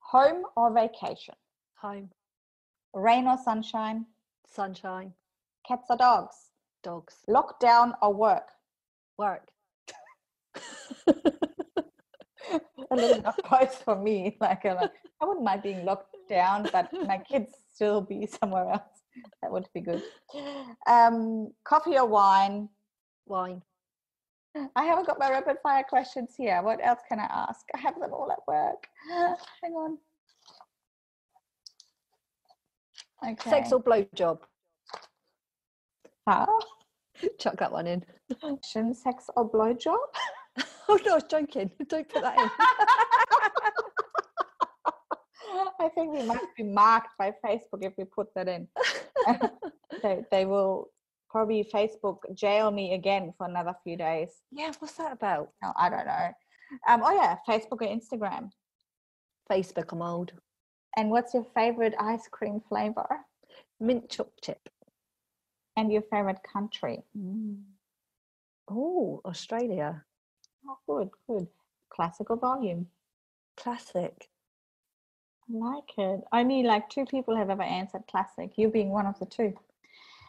Home 0.00 0.44
or 0.56 0.72
vacation? 0.72 1.34
Home. 1.80 2.10
Rain 2.94 3.26
or 3.26 3.38
sunshine? 3.42 4.06
Sunshine. 4.46 5.12
Cats 5.66 5.86
or 5.90 5.96
dogs? 5.96 6.36
Dogs. 6.82 7.16
Lockdown 7.28 7.92
or 8.00 8.14
work? 8.14 8.48
Work. 9.18 9.48
a 12.90 12.96
little 12.96 13.34
both 13.50 13.82
for 13.82 13.96
me. 13.96 14.36
Like, 14.40 14.64
like, 14.64 14.90
I 15.20 15.24
wouldn't 15.24 15.44
mind 15.44 15.62
being 15.62 15.84
locked 15.84 16.16
down, 16.28 16.68
but 16.72 16.92
my 17.06 17.18
kids 17.18 17.54
still 17.74 18.00
be 18.00 18.26
somewhere 18.26 18.68
else. 18.70 19.02
That 19.42 19.50
would 19.50 19.66
be 19.74 19.80
good. 19.80 20.02
Um, 20.86 21.52
coffee 21.64 21.98
or 21.98 22.06
wine? 22.06 22.68
Wine. 23.26 23.62
I 24.74 24.84
haven't 24.84 25.06
got 25.06 25.18
my 25.18 25.30
rapid 25.30 25.56
fire 25.62 25.84
questions 25.88 26.34
here. 26.36 26.62
What 26.62 26.80
else 26.82 27.00
can 27.08 27.20
I 27.20 27.28
ask? 27.30 27.60
I 27.74 27.78
have 27.78 27.98
them 28.00 28.12
all 28.12 28.30
at 28.32 28.38
work. 28.46 28.86
Hang 29.62 29.72
on. 29.72 29.98
Okay. 33.24 33.50
Sex 33.50 33.72
or 33.72 33.82
blowjob? 33.82 34.38
How? 36.26 36.46
Chuck 37.38 37.56
that 37.58 37.72
one 37.72 37.86
in. 37.86 38.04
Sex 38.94 39.30
or 39.36 39.50
blowjob? 39.50 39.98
oh 40.88 40.98
no, 41.04 41.12
I 41.12 41.14
was 41.14 41.24
joking. 41.24 41.70
Don't 41.88 42.08
put 42.08 42.22
that 42.22 42.38
in. 42.38 42.50
I 45.80 45.88
think 45.94 46.12
we 46.12 46.22
might 46.22 46.54
be 46.56 46.64
marked 46.64 47.16
by 47.18 47.32
Facebook 47.44 47.82
if 47.82 47.92
we 47.96 48.04
put 48.04 48.34
that 48.34 48.48
in. 48.48 48.68
they, 50.02 50.24
they 50.30 50.44
will 50.44 50.90
probably 51.30 51.64
Facebook 51.72 52.18
jail 52.34 52.70
me 52.70 52.94
again 52.94 53.32
for 53.38 53.46
another 53.46 53.74
few 53.84 53.96
days. 53.96 54.30
Yeah, 54.50 54.72
what's 54.78 54.94
that 54.94 55.12
about? 55.12 55.50
No, 55.62 55.72
I 55.76 55.88
don't 55.88 56.06
know. 56.06 56.30
Um, 56.88 57.02
oh 57.04 57.14
yeah, 57.14 57.36
Facebook 57.48 57.80
or 57.82 57.88
Instagram. 57.88 58.50
Facebook, 59.50 59.92
I'm 59.92 60.02
old. 60.02 60.32
And 60.96 61.10
what's 61.10 61.34
your 61.34 61.46
favorite 61.54 61.94
ice 61.98 62.28
cream 62.30 62.60
flavor? 62.68 63.06
Mint 63.80 64.10
choc 64.10 64.28
chip. 64.42 64.68
And 65.76 65.92
your 65.92 66.02
favorite 66.02 66.40
country? 66.42 67.04
Mm. 67.16 67.62
Oh, 68.70 69.20
Australia. 69.24 70.04
Oh, 70.68 70.78
good, 70.86 71.10
good. 71.26 71.48
Classic 71.88 72.28
or 72.30 72.36
volume? 72.36 72.88
Classic. 73.56 74.28
I 75.42 75.56
like 75.56 75.96
it. 75.96 76.20
Only 76.30 76.62
like 76.62 76.90
two 76.90 77.06
people 77.06 77.34
have 77.36 77.48
ever 77.48 77.62
answered 77.62 78.02
classic. 78.10 78.52
You 78.56 78.68
being 78.68 78.90
one 78.90 79.06
of 79.06 79.18
the 79.18 79.24
two. 79.24 79.54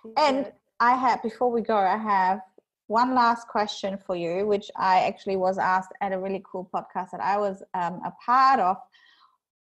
Yeah. 0.06 0.12
And 0.18 0.52
I 0.80 0.96
have 0.96 1.22
before 1.22 1.52
we 1.52 1.62
go, 1.62 1.76
I 1.76 1.98
have 1.98 2.40
one 2.88 3.14
last 3.14 3.48
question 3.48 3.98
for 3.98 4.16
you, 4.16 4.48
which 4.48 4.72
I 4.78 5.02
actually 5.02 5.36
was 5.36 5.58
asked 5.58 5.92
at 6.02 6.14
a 6.14 6.20
really 6.20 6.42
cool 6.50 6.70
podcast 6.74 7.12
that 7.12 7.22
I 7.22 7.38
was 7.38 7.62
um, 7.74 8.02
a 8.06 8.14
part 8.26 8.62
of. 8.62 8.78